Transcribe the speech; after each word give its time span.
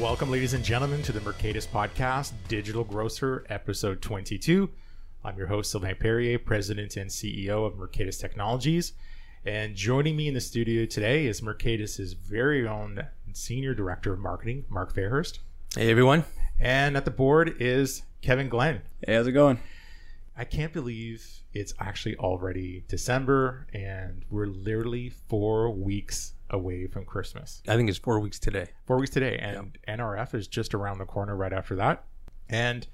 Welcome, 0.00 0.30
ladies 0.30 0.54
and 0.54 0.62
gentlemen, 0.62 1.02
to 1.02 1.12
the 1.12 1.18
Mercatus 1.18 1.66
Podcast, 1.66 2.30
Digital 2.46 2.84
Grocer, 2.84 3.44
episode 3.48 4.00
22. 4.00 4.70
I'm 5.24 5.36
your 5.36 5.48
host, 5.48 5.72
Sylvain 5.72 5.96
Perrier, 5.96 6.38
President 6.38 6.96
and 6.96 7.10
CEO 7.10 7.66
of 7.66 7.74
Mercatus 7.74 8.20
Technologies. 8.20 8.92
And 9.44 9.74
joining 9.74 10.16
me 10.16 10.28
in 10.28 10.34
the 10.34 10.40
studio 10.40 10.86
today 10.86 11.26
is 11.26 11.40
Mercatus' 11.40 12.14
very 12.14 12.66
own 12.66 13.08
Senior 13.32 13.74
Director 13.74 14.12
of 14.12 14.20
Marketing, 14.20 14.64
Mark 14.68 14.94
Fairhurst. 14.94 15.40
Hey, 15.74 15.90
everyone. 15.90 16.24
And 16.60 16.96
at 16.96 17.04
the 17.04 17.10
board 17.10 17.56
is 17.58 18.02
Kevin 18.22 18.48
Glenn. 18.48 18.82
Hey, 19.04 19.16
how's 19.16 19.26
it 19.26 19.32
going? 19.32 19.58
I 20.36 20.44
can't 20.44 20.72
believe 20.72 21.26
it's 21.52 21.74
actually 21.80 22.16
already 22.18 22.84
December 22.86 23.66
and 23.74 24.24
we're 24.30 24.46
literally 24.46 25.10
four 25.10 25.70
weeks 25.70 26.34
away 26.50 26.86
from 26.86 27.04
Christmas. 27.04 27.62
I 27.68 27.76
think 27.76 27.88
it's 27.88 27.98
four 27.98 28.20
weeks 28.20 28.38
today. 28.38 28.66
Four 28.86 28.98
weeks 28.98 29.10
today. 29.10 29.38
And 29.38 29.78
NRF 29.86 30.34
is 30.34 30.48
just 30.48 30.74
around 30.74 30.98
the 30.98 31.04
corner 31.04 31.36
right 31.36 31.52
after 31.52 31.76
that. 31.76 32.04
And 32.48 32.86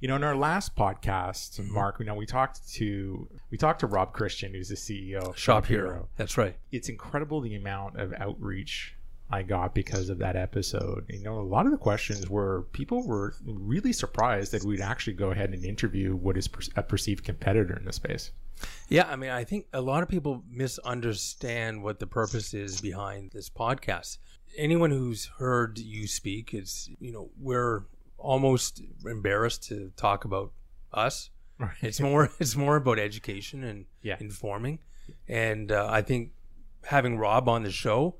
you 0.00 0.08
know, 0.08 0.16
in 0.16 0.24
our 0.24 0.36
last 0.36 0.76
podcast, 0.76 1.58
Mm-hmm. 1.58 1.72
Mark, 1.72 1.96
you 2.00 2.04
know, 2.04 2.14
we 2.14 2.26
talked 2.26 2.68
to 2.74 3.28
we 3.50 3.56
talked 3.56 3.80
to 3.80 3.86
Rob 3.86 4.12
Christian, 4.12 4.52
who's 4.52 4.68
the 4.68 4.74
CEO 4.74 5.30
of 5.30 5.38
Shop 5.38 5.66
Hero. 5.66 6.08
That's 6.16 6.36
right. 6.36 6.56
It's 6.70 6.88
incredible 6.88 7.40
the 7.40 7.54
amount 7.54 7.98
of 7.98 8.12
outreach 8.14 8.95
I 9.30 9.42
got 9.42 9.74
because 9.74 10.08
of 10.08 10.18
that 10.18 10.36
episode. 10.36 11.04
You 11.08 11.20
know, 11.20 11.40
a 11.40 11.42
lot 11.42 11.66
of 11.66 11.72
the 11.72 11.78
questions 11.78 12.28
were 12.30 12.62
people 12.72 13.04
were 13.06 13.34
really 13.44 13.92
surprised 13.92 14.52
that 14.52 14.62
we'd 14.64 14.80
actually 14.80 15.14
go 15.14 15.30
ahead 15.32 15.50
and 15.50 15.64
interview 15.64 16.14
what 16.14 16.36
is 16.36 16.46
per- 16.48 16.60
a 16.76 16.82
perceived 16.82 17.24
competitor 17.24 17.76
in 17.76 17.84
the 17.84 17.92
space. 17.92 18.30
Yeah, 18.88 19.06
I 19.08 19.16
mean, 19.16 19.30
I 19.30 19.44
think 19.44 19.66
a 19.72 19.80
lot 19.80 20.02
of 20.02 20.08
people 20.08 20.42
misunderstand 20.48 21.82
what 21.82 21.98
the 21.98 22.06
purpose 22.06 22.54
is 22.54 22.80
behind 22.80 23.32
this 23.32 23.50
podcast. 23.50 24.18
Anyone 24.56 24.90
who's 24.90 25.26
heard 25.38 25.78
you 25.78 26.06
speak, 26.06 26.54
it's, 26.54 26.88
you 27.00 27.12
know, 27.12 27.28
we're 27.38 27.84
almost 28.18 28.80
embarrassed 29.04 29.64
to 29.64 29.92
talk 29.96 30.24
about 30.24 30.52
us. 30.92 31.30
Right. 31.58 31.76
It's 31.82 32.00
more 32.00 32.30
it's 32.38 32.56
more 32.56 32.76
about 32.76 32.98
education 32.98 33.64
and 33.64 33.86
Yeah. 34.02 34.16
informing. 34.20 34.78
And 35.28 35.70
uh, 35.72 35.86
I 35.90 36.02
think 36.02 36.30
having 36.84 37.18
Rob 37.18 37.48
on 37.48 37.62
the 37.64 37.70
show 37.70 38.16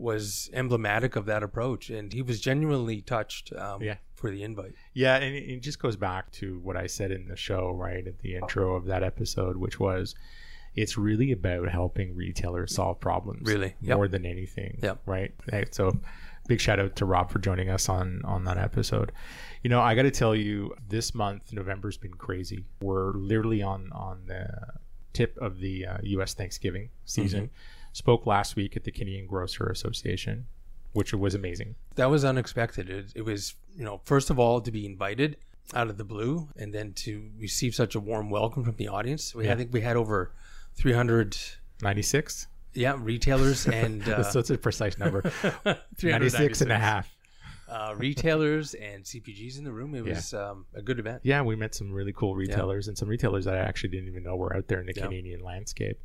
was 0.00 0.48
emblematic 0.52 1.14
of 1.14 1.26
that 1.26 1.42
approach 1.42 1.90
and 1.90 2.12
he 2.12 2.22
was 2.22 2.40
genuinely 2.40 3.00
touched 3.02 3.52
um, 3.52 3.82
Yeah. 3.82 3.96
for 4.14 4.30
the 4.30 4.42
invite. 4.42 4.72
Yeah, 4.94 5.16
and 5.16 5.34
it, 5.36 5.60
just 5.60 5.78
goes 5.78 5.96
back 5.96 6.30
to 6.32 6.58
what 6.60 6.76
I 6.76 6.86
said 6.86 7.10
in 7.10 7.28
the 7.28 7.36
show, 7.36 7.70
right, 7.70 8.06
at 8.06 8.18
the 8.20 8.36
intro 8.36 8.74
of 8.74 8.86
that 8.86 9.02
episode, 9.02 9.56
which 9.56 9.78
was 9.78 10.14
it's 10.74 10.96
really 10.96 11.32
about 11.32 11.68
helping 11.68 12.14
retailers 12.14 12.74
solve 12.74 13.00
problems. 13.00 13.46
Really, 13.46 13.74
yep. 13.82 13.96
More 13.96 14.08
than 14.08 14.24
anything. 14.24 14.78
Yep. 14.82 15.00
Right. 15.04 15.34
So 15.72 15.92
big 16.48 16.60
shout 16.60 16.80
out 16.80 16.96
to 16.96 17.04
Rob 17.04 17.30
for 17.30 17.38
joining 17.38 17.68
us 17.68 17.88
on 17.88 18.22
on 18.24 18.44
that 18.44 18.56
episode. 18.56 19.12
You 19.62 19.70
know, 19.70 19.80
I 19.80 19.94
gotta 19.94 20.10
tell 20.10 20.34
you, 20.34 20.74
this 20.88 21.14
month, 21.14 21.52
November's 21.52 21.96
been 21.98 22.14
crazy. 22.14 22.64
We're 22.80 23.12
literally 23.12 23.62
on 23.62 23.90
on 23.92 24.22
the 24.26 24.46
tip 25.12 25.36
of 25.38 25.58
the 25.58 25.86
uh, 25.86 25.98
US 26.02 26.34
Thanksgiving 26.34 26.90
season. 27.04 27.50
Spoke 27.92 28.26
last 28.26 28.56
week 28.56 28.76
at 28.76 28.84
the 28.84 28.92
Canadian 28.92 29.26
Grocer 29.26 29.66
Association, 29.66 30.46
which 30.92 31.12
was 31.12 31.34
amazing. 31.34 31.74
That 31.96 32.10
was 32.10 32.24
unexpected. 32.24 32.88
It, 32.88 33.12
it 33.16 33.22
was, 33.22 33.54
you 33.76 33.84
know, 33.84 34.00
first 34.04 34.30
of 34.30 34.38
all, 34.38 34.60
to 34.60 34.70
be 34.70 34.86
invited 34.86 35.36
out 35.74 35.88
of 35.88 35.98
the 35.98 36.04
blue 36.04 36.48
and 36.56 36.72
then 36.74 36.92
to 36.94 37.30
receive 37.38 37.74
such 37.74 37.94
a 37.94 38.00
warm 38.00 38.30
welcome 38.30 38.64
from 38.64 38.76
the 38.76 38.88
audience. 38.88 39.34
We, 39.34 39.46
Yeah. 39.46 39.52
I 39.52 39.56
think 39.56 39.72
we 39.72 39.80
had 39.80 39.96
over 39.96 40.32
396. 40.76 42.46
Yeah, 42.74 42.96
retailers 42.98 43.66
and 43.72 44.02
uh, 44.02 44.16
That's 44.18 44.32
such 44.32 44.50
a 44.50 44.58
precise 44.58 44.98
number. 44.98 45.22
396 45.22 46.00
96 46.02 46.60
and 46.62 46.72
a 46.72 46.78
half. 46.78 47.08
Uh, 47.70 47.94
retailers 47.96 48.74
and 48.74 49.04
CPGs 49.04 49.58
in 49.58 49.64
the 49.64 49.72
room. 49.72 49.94
It 49.94 50.04
was 50.04 50.34
um, 50.34 50.66
a 50.74 50.82
good 50.82 50.98
event. 50.98 51.20
Yeah, 51.24 51.42
we 51.42 51.56
met 51.56 51.74
some 51.74 51.92
really 51.92 52.12
cool 52.12 52.34
retailers 52.34 52.88
and 52.88 52.98
some 52.98 53.08
retailers 53.08 53.44
that 53.44 53.54
I 53.54 53.58
actually 53.60 53.90
didn't 53.90 54.08
even 54.08 54.24
know 54.24 54.36
were 54.36 54.54
out 54.56 54.68
there 54.68 54.80
in 54.80 54.86
the 54.86 54.92
Yeah. 54.94 55.04
Canadian 55.04 55.40
landscape. 55.40 55.98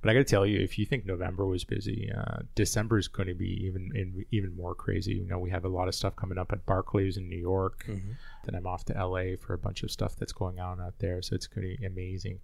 But 0.00 0.10
I 0.10 0.14
got 0.14 0.20
to 0.20 0.24
tell 0.24 0.46
you, 0.46 0.60
if 0.60 0.78
you 0.78 0.86
think 0.86 1.04
November 1.06 1.44
was 1.44 1.64
busy, 1.64 2.08
uh, 2.16 2.42
December 2.54 2.98
is 2.98 3.08
going 3.08 3.26
to 3.26 3.34
be 3.34 3.64
even 3.66 3.90
in, 3.96 4.24
even 4.30 4.54
more 4.54 4.72
crazy. 4.74 5.14
You 5.14 5.26
know, 5.26 5.40
we 5.40 5.50
have 5.50 5.64
a 5.64 5.68
lot 5.68 5.88
of 5.88 5.94
stuff 5.94 6.14
coming 6.14 6.38
up 6.38 6.52
at 6.52 6.64
Barclays 6.66 7.16
in 7.16 7.28
New 7.28 7.38
York. 7.38 7.84
Mm-hmm. 7.88 8.12
Then 8.44 8.54
I'm 8.54 8.66
off 8.66 8.84
to 8.86 8.92
LA 8.92 9.34
for 9.40 9.54
a 9.54 9.58
bunch 9.58 9.82
of 9.82 9.90
stuff 9.90 10.14
that's 10.14 10.32
going 10.32 10.60
on 10.60 10.80
out 10.80 10.94
there. 11.00 11.20
So 11.20 11.34
it's 11.34 11.48
going 11.48 11.68
to 11.68 11.76
be 11.76 11.84
amazing. 11.84 12.38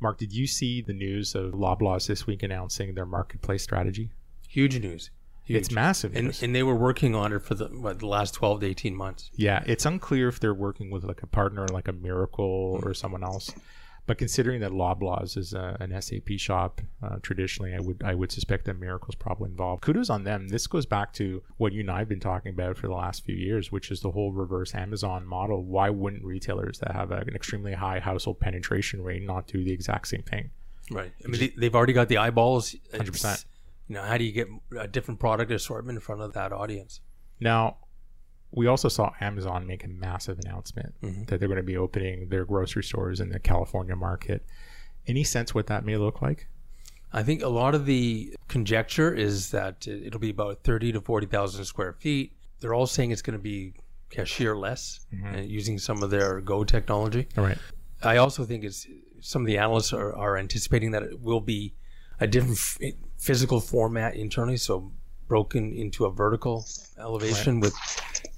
Mark, 0.00 0.18
did 0.18 0.32
you 0.32 0.48
see 0.48 0.82
the 0.82 0.92
news 0.92 1.36
of 1.36 1.52
Loblaws 1.52 2.08
this 2.08 2.26
week 2.26 2.42
announcing 2.42 2.94
their 2.94 3.06
marketplace 3.06 3.62
strategy? 3.62 4.10
Huge 4.48 4.80
news. 4.80 5.10
Huge. 5.46 5.60
It's 5.60 5.70
massive. 5.70 6.16
and, 6.16 6.36
and 6.42 6.54
they 6.54 6.64
were 6.64 6.74
working 6.74 7.14
on 7.14 7.32
it 7.32 7.40
for 7.40 7.54
the, 7.54 7.66
what, 7.66 8.00
the 8.00 8.06
last 8.08 8.34
12 8.34 8.60
to 8.60 8.66
18 8.66 8.96
months. 8.96 9.30
Yeah, 9.36 9.62
it's 9.64 9.86
unclear 9.86 10.28
if 10.28 10.40
they're 10.40 10.52
working 10.52 10.90
with 10.90 11.04
like 11.04 11.22
a 11.22 11.26
partner 11.28 11.66
like 11.68 11.86
a 11.86 11.92
Mirakl 11.92 12.38
or 12.84 12.92
someone 12.94 13.22
else. 13.22 13.52
But 14.06 14.18
considering 14.18 14.60
that 14.60 14.70
Loblaws 14.70 15.36
is 15.36 15.52
a, 15.52 15.76
an 15.80 16.00
SAP 16.00 16.38
shop, 16.38 16.80
uh, 17.02 17.16
traditionally, 17.22 17.74
I 17.74 17.80
would 17.80 18.02
I 18.04 18.14
would 18.14 18.30
suspect 18.30 18.64
that 18.66 18.80
Mirakl's 18.80 19.16
probably 19.16 19.50
involved. 19.50 19.82
Kudos 19.82 20.10
on 20.10 20.24
them. 20.24 20.48
This 20.48 20.66
goes 20.66 20.86
back 20.86 21.12
to 21.14 21.42
what 21.56 21.72
you 21.72 21.80
and 21.80 21.90
I 21.90 22.00
have 22.00 22.08
been 22.08 22.20
talking 22.20 22.52
about 22.52 22.76
for 22.76 22.86
the 22.86 22.94
last 22.94 23.24
few 23.24 23.34
years, 23.34 23.72
which 23.72 23.90
is 23.90 24.00
the 24.00 24.10
whole 24.12 24.32
reverse 24.32 24.74
Amazon 24.74 25.26
model. 25.26 25.64
Why 25.64 25.90
wouldn't 25.90 26.24
retailers 26.24 26.78
that 26.80 26.92
have 26.92 27.10
an 27.10 27.34
extremely 27.34 27.72
high 27.74 27.98
household 28.00 28.38
penetration 28.38 29.02
rate 29.02 29.22
not 29.22 29.48
do 29.48 29.62
the 29.62 29.72
exact 29.72 30.08
same 30.08 30.22
thing? 30.22 30.50
Right. 30.90 31.12
I 31.24 31.28
mean, 31.28 31.40
they, 31.40 31.48
they've 31.56 31.74
already 31.74 31.92
got 31.92 32.08
the 32.08 32.18
eyeballs. 32.18 32.76
100%. 32.92 33.44
You 33.88 33.94
know, 33.96 34.02
how 34.02 34.18
do 34.18 34.24
you 34.24 34.32
get 34.32 34.48
a 34.78 34.88
different 34.88 35.20
product 35.20 35.50
assortment 35.52 35.96
in 35.96 36.00
front 36.00 36.20
of 36.22 36.32
that 36.34 36.52
audience? 36.52 37.00
Now, 37.40 37.78
we 38.50 38.66
also 38.66 38.88
saw 38.88 39.12
Amazon 39.20 39.66
make 39.66 39.84
a 39.84 39.88
massive 39.88 40.38
announcement 40.44 40.94
that 41.28 41.38
they're 41.38 41.48
going 41.48 41.56
to 41.56 41.62
be 41.62 41.76
opening 41.76 42.28
their 42.28 42.44
grocery 42.44 42.82
stores 42.84 43.20
in 43.20 43.28
the 43.28 43.38
California 43.38 43.94
market. 43.96 44.44
Any 45.06 45.24
sense 45.24 45.54
what 45.54 45.66
that 45.68 45.84
may 45.84 45.96
look 45.96 46.20
like? 46.22 46.48
I 47.12 47.22
think 47.22 47.42
a 47.42 47.48
lot 47.48 47.74
of 47.74 47.86
the 47.86 48.34
conjecture 48.48 49.12
is 49.14 49.50
that 49.50 49.86
it- 49.86 50.06
it'll 50.08 50.20
be 50.20 50.30
about 50.30 50.64
30 50.64 50.92
to 50.92 51.00
40,000 51.00 51.64
square 51.64 51.92
feet. 51.92 52.32
They're 52.60 52.74
all 52.74 52.86
saying 52.86 53.10
it's 53.12 53.22
going 53.22 53.38
to 53.38 53.42
be 53.42 53.74
cashier 54.10 54.56
less 54.56 55.00
uh, 55.34 55.38
using 55.38 55.78
some 55.78 56.02
of 56.02 56.10
their 56.10 56.40
Go 56.40 56.64
technology. 56.64 57.28
All 57.36 57.44
right. 57.44 57.58
I 58.02 58.16
also 58.18 58.44
think 58.44 58.64
it's 58.64 58.86
some 59.20 59.42
of 59.42 59.46
the 59.46 59.58
analysts 59.58 59.92
are, 59.92 60.14
are 60.14 60.36
anticipating 60.36 60.90
that 60.92 61.02
it 61.02 61.20
will 61.20 61.40
be 61.40 61.74
a 62.20 62.26
different 62.26 62.58
physical 63.18 63.60
format 63.60 64.14
internally, 64.14 64.56
so 64.56 64.92
broken 65.28 65.72
into 65.72 66.04
a 66.04 66.10
vertical 66.10 66.66
elevation 66.98 67.60
with 67.60 67.74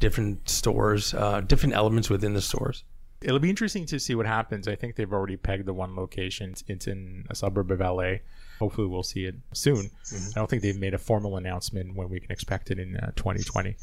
different 0.00 0.48
stores, 0.48 1.14
uh, 1.14 1.40
different 1.42 1.74
elements 1.74 2.08
within 2.08 2.34
the 2.34 2.40
stores. 2.40 2.84
It'll 3.20 3.40
be 3.40 3.50
interesting 3.50 3.84
to 3.86 3.98
see 3.98 4.14
what 4.14 4.26
happens. 4.26 4.68
I 4.68 4.76
think 4.76 4.94
they've 4.94 5.12
already 5.12 5.36
pegged 5.36 5.66
the 5.66 5.74
one 5.74 5.96
location. 5.96 6.54
It's 6.68 6.86
in 6.86 7.26
a 7.28 7.34
suburb 7.34 7.70
of 7.70 7.80
LA. 7.80 8.18
Hopefully, 8.60 8.86
we'll 8.86 9.02
see 9.02 9.24
it 9.24 9.34
soon. 9.52 9.90
I 10.12 10.38
don't 10.38 10.48
think 10.48 10.62
they've 10.62 10.78
made 10.78 10.94
a 10.94 10.98
formal 10.98 11.36
announcement 11.36 11.96
when 11.96 12.08
we 12.08 12.20
can 12.20 12.30
expect 12.30 12.70
it 12.70 12.78
in 12.78 12.96
uh, 12.96 13.12
2020. 13.16 13.76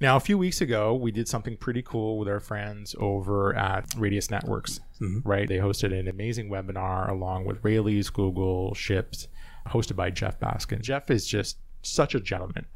Now, 0.00 0.16
a 0.16 0.20
few 0.20 0.36
weeks 0.36 0.60
ago, 0.60 0.94
we 0.94 1.10
did 1.10 1.26
something 1.26 1.56
pretty 1.56 1.80
cool 1.82 2.18
with 2.18 2.28
our 2.28 2.40
friends 2.40 2.94
over 2.98 3.54
at 3.54 3.94
Radius 3.96 4.30
Networks, 4.30 4.80
right? 5.24 5.48
They 5.48 5.56
hosted 5.56 5.98
an 5.98 6.08
amazing 6.08 6.50
webinar 6.50 7.08
along 7.08 7.46
with 7.46 7.64
Raley's, 7.64 8.10
Google, 8.10 8.74
Shipt, 8.74 9.28
hosted 9.68 9.96
by 9.96 10.10
Jeff 10.10 10.38
Baskin. 10.40 10.80
Jeff 10.80 11.10
is 11.10 11.26
just 11.26 11.58
such 11.82 12.14
a 12.14 12.20
gentleman. 12.20 12.66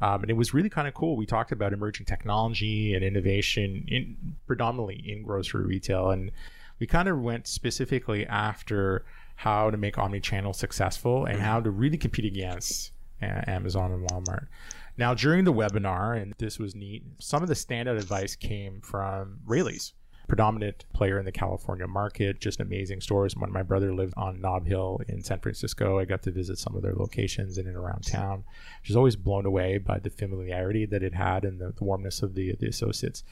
Um, 0.00 0.22
and 0.22 0.30
it 0.30 0.34
was 0.34 0.54
really 0.54 0.70
kind 0.70 0.86
of 0.86 0.94
cool. 0.94 1.16
We 1.16 1.26
talked 1.26 1.50
about 1.50 1.72
emerging 1.72 2.06
technology 2.06 2.94
and 2.94 3.04
innovation 3.04 3.84
in 3.88 4.36
predominantly 4.46 5.02
in 5.04 5.24
grocery 5.24 5.64
retail, 5.64 6.10
and 6.10 6.30
we 6.78 6.86
kind 6.86 7.08
of 7.08 7.20
went 7.20 7.48
specifically 7.48 8.24
after 8.26 9.04
how 9.36 9.70
to 9.70 9.76
make 9.76 9.96
omnichannel 9.96 10.54
successful 10.54 11.24
and 11.24 11.40
how 11.40 11.60
to 11.60 11.70
really 11.70 11.96
compete 11.96 12.24
against 12.24 12.92
uh, 13.22 13.42
Amazon 13.46 13.92
and 13.92 14.08
Walmart. 14.08 14.46
Now, 14.96 15.14
during 15.14 15.44
the 15.44 15.52
webinar, 15.52 16.20
and 16.20 16.34
this 16.38 16.58
was 16.58 16.74
neat, 16.74 17.04
some 17.20 17.42
of 17.42 17.48
the 17.48 17.54
standout 17.54 17.98
advice 17.98 18.34
came 18.34 18.80
from 18.80 19.38
Raley's, 19.46 19.94
predominant 20.28 20.84
player 20.92 21.18
in 21.18 21.24
the 21.24 21.32
California 21.32 21.86
market, 21.86 22.38
just 22.38 22.60
amazing 22.60 23.00
stores. 23.00 23.34
When 23.34 23.50
my 23.50 23.62
brother 23.62 23.94
lived 23.94 24.14
on 24.16 24.40
Nob 24.40 24.66
Hill 24.66 25.00
in 25.08 25.24
San 25.24 25.40
Francisco, 25.40 25.98
I 25.98 26.04
got 26.04 26.22
to 26.24 26.30
visit 26.30 26.58
some 26.58 26.76
of 26.76 26.82
their 26.82 26.94
locations 26.94 27.56
in 27.58 27.66
and 27.66 27.76
around 27.76 28.04
town. 28.04 28.44
Was 28.86 28.96
always 28.96 29.16
blown 29.16 29.46
away 29.46 29.78
by 29.78 29.98
the 29.98 30.10
familiarity 30.10 30.86
that 30.86 31.02
it 31.02 31.14
had 31.14 31.44
and 31.44 31.58
the, 31.58 31.72
the 31.76 31.84
warmness 31.84 32.22
of 32.22 32.34
the, 32.34 32.54
the 32.60 32.68
associates. 32.68 33.24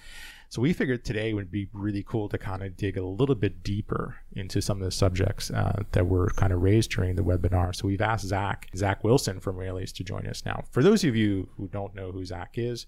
So 0.49 0.63
we 0.63 0.73
figured 0.73 1.05
today 1.05 1.35
would 1.35 1.51
be 1.51 1.69
really 1.73 2.03
cool 2.03 2.29
to 2.29 2.39
kind 2.39 2.63
of 2.63 2.77
dig 2.77 2.97
a 2.97 3.05
little 3.05 3.35
bit 3.35 3.63
deeper 3.63 4.17
into 4.33 4.63
some 4.63 4.79
of 4.79 4.85
the 4.85 4.93
subjects 4.93 5.51
uh, 5.51 5.83
that 5.93 6.07
were 6.07 6.31
kind 6.31 6.53
of 6.53 6.63
raised 6.63 6.93
during 6.93 7.17
the 7.17 7.23
webinar. 7.23 7.75
So 7.75 7.89
we've 7.89 8.01
asked 8.01 8.27
Zach, 8.27 8.69
Zach 8.77 9.05
Wilson 9.05 9.41
from 9.41 9.57
Raley's 9.57 9.93
to 9.93 10.05
join 10.05 10.27
us 10.27 10.45
now. 10.47 10.65
For 10.71 10.83
those 10.83 11.05
of 11.05 11.17
you 11.17 11.49
who 11.57 11.69
don't 11.69 11.95
know 11.95 12.13
who 12.13 12.25
Zach 12.25 12.53
is, 12.55 12.87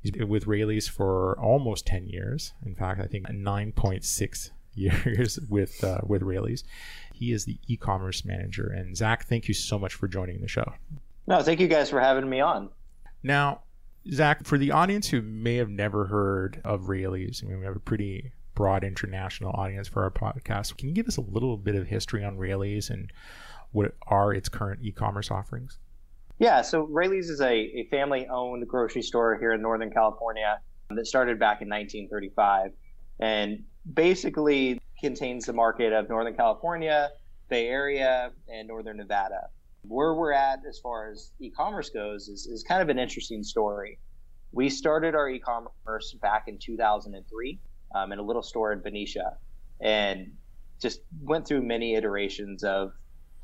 he's 0.00 0.10
been 0.10 0.28
with 0.28 0.46
Raley's 0.46 0.88
for 0.88 1.38
almost 1.38 1.86
10 1.86 2.08
years. 2.08 2.52
In 2.64 2.74
fact, 2.74 3.00
I 3.00 3.06
think 3.06 3.26
9.6 3.28 4.50
years 4.74 5.38
with 5.48 5.82
uh, 5.82 6.00
with 6.06 6.22
Raley's. 6.22 6.64
He 7.12 7.32
is 7.32 7.44
the 7.44 7.58
e-commerce 7.66 8.24
manager. 8.24 8.68
And 8.68 8.96
Zach, 8.96 9.26
thank 9.26 9.48
you 9.48 9.54
so 9.54 9.78
much 9.78 9.94
for 9.94 10.06
joining 10.06 10.40
the 10.40 10.48
show. 10.48 10.72
No, 11.26 11.42
thank 11.42 11.60
you 11.60 11.68
guys 11.68 11.90
for 11.90 12.00
having 12.00 12.28
me 12.28 12.40
on. 12.40 12.70
Now, 13.22 13.62
Zach, 14.12 14.46
for 14.46 14.56
the 14.56 14.70
audience 14.70 15.08
who 15.08 15.20
may 15.20 15.56
have 15.56 15.68
never 15.68 16.06
heard 16.06 16.60
of 16.64 16.88
Raley's, 16.88 17.42
I 17.44 17.48
mean, 17.48 17.58
we 17.58 17.66
have 17.66 17.76
a 17.76 17.80
pretty 17.80 18.32
broad 18.54 18.84
international 18.84 19.52
audience 19.52 19.88
for 19.88 20.02
our 20.02 20.10
podcast. 20.10 20.76
Can 20.78 20.88
you 20.88 20.94
give 20.94 21.08
us 21.08 21.16
a 21.16 21.22
little 21.22 21.56
bit 21.56 21.74
of 21.74 21.86
history 21.86 22.24
on 22.24 22.38
Raley's 22.38 22.88
and 22.90 23.12
what 23.72 23.94
are 24.06 24.32
its 24.32 24.48
current 24.48 24.80
e-commerce 24.82 25.30
offerings? 25.30 25.78
Yeah, 26.38 26.62
so 26.62 26.82
Raley's 26.82 27.30
is 27.30 27.40
a, 27.40 27.52
a 27.52 27.88
family-owned 27.90 28.66
grocery 28.68 29.02
store 29.02 29.36
here 29.38 29.52
in 29.52 29.60
Northern 29.60 29.90
California 29.90 30.60
that 30.90 31.06
started 31.06 31.38
back 31.38 31.62
in 31.62 31.68
1935, 31.68 32.70
and 33.18 33.64
basically 33.92 34.80
contains 35.00 35.46
the 35.46 35.52
market 35.52 35.92
of 35.92 36.08
Northern 36.08 36.34
California, 36.34 37.10
Bay 37.48 37.66
Area, 37.66 38.30
and 38.48 38.68
Northern 38.68 38.98
Nevada. 38.98 39.48
Where 39.82 40.14
we're 40.14 40.32
at 40.32 40.60
as 40.68 40.78
far 40.78 41.10
as 41.10 41.32
e-commerce 41.40 41.90
goes 41.90 42.28
is, 42.28 42.46
is 42.46 42.62
kind 42.62 42.82
of 42.82 42.88
an 42.88 42.98
interesting 43.00 43.42
story. 43.42 43.98
We 44.52 44.70
started 44.70 45.16
our 45.16 45.28
e-commerce 45.28 46.16
back 46.22 46.44
in 46.46 46.58
2003 46.58 47.58
um, 47.96 48.12
in 48.12 48.18
a 48.18 48.22
little 48.22 48.42
store 48.42 48.72
in 48.72 48.80
Benicia, 48.80 49.36
and 49.80 50.32
just 50.80 51.00
went 51.20 51.48
through 51.48 51.62
many 51.62 51.96
iterations 51.96 52.62
of 52.62 52.92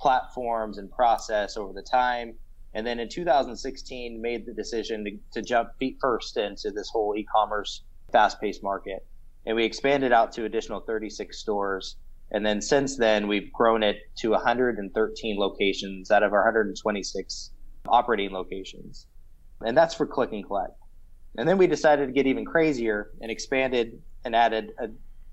platforms 0.00 0.78
and 0.78 0.90
process 0.92 1.56
over 1.56 1.72
the 1.72 1.82
time. 1.82 2.34
And 2.74 2.84
then 2.84 2.98
in 2.98 3.08
2016, 3.08 4.20
made 4.20 4.46
the 4.46 4.52
decision 4.52 5.04
to, 5.04 5.40
to 5.40 5.46
jump 5.46 5.70
feet 5.78 5.96
first 6.00 6.36
into 6.36 6.72
this 6.72 6.90
whole 6.90 7.14
e-commerce 7.16 7.84
fast-paced 8.10 8.62
market, 8.62 9.06
and 9.46 9.56
we 9.56 9.64
expanded 9.64 10.12
out 10.12 10.32
to 10.32 10.44
additional 10.44 10.80
36 10.80 11.38
stores. 11.38 11.96
And 12.32 12.44
then 12.44 12.60
since 12.60 12.96
then, 12.96 13.28
we've 13.28 13.52
grown 13.52 13.82
it 13.82 13.98
to 14.18 14.30
113 14.30 15.38
locations 15.38 16.10
out 16.10 16.22
of 16.22 16.32
our 16.32 16.40
126 16.40 17.50
operating 17.88 18.32
locations, 18.32 19.06
and 19.60 19.76
that's 19.76 19.94
for 19.94 20.06
click 20.06 20.32
and 20.32 20.44
collect. 20.44 20.72
And 21.36 21.48
then 21.48 21.58
we 21.58 21.66
decided 21.66 22.06
to 22.06 22.12
get 22.12 22.26
even 22.26 22.44
crazier 22.44 23.10
and 23.20 23.30
expanded 23.30 24.00
and 24.24 24.34
added 24.34 24.72
a 24.80 24.88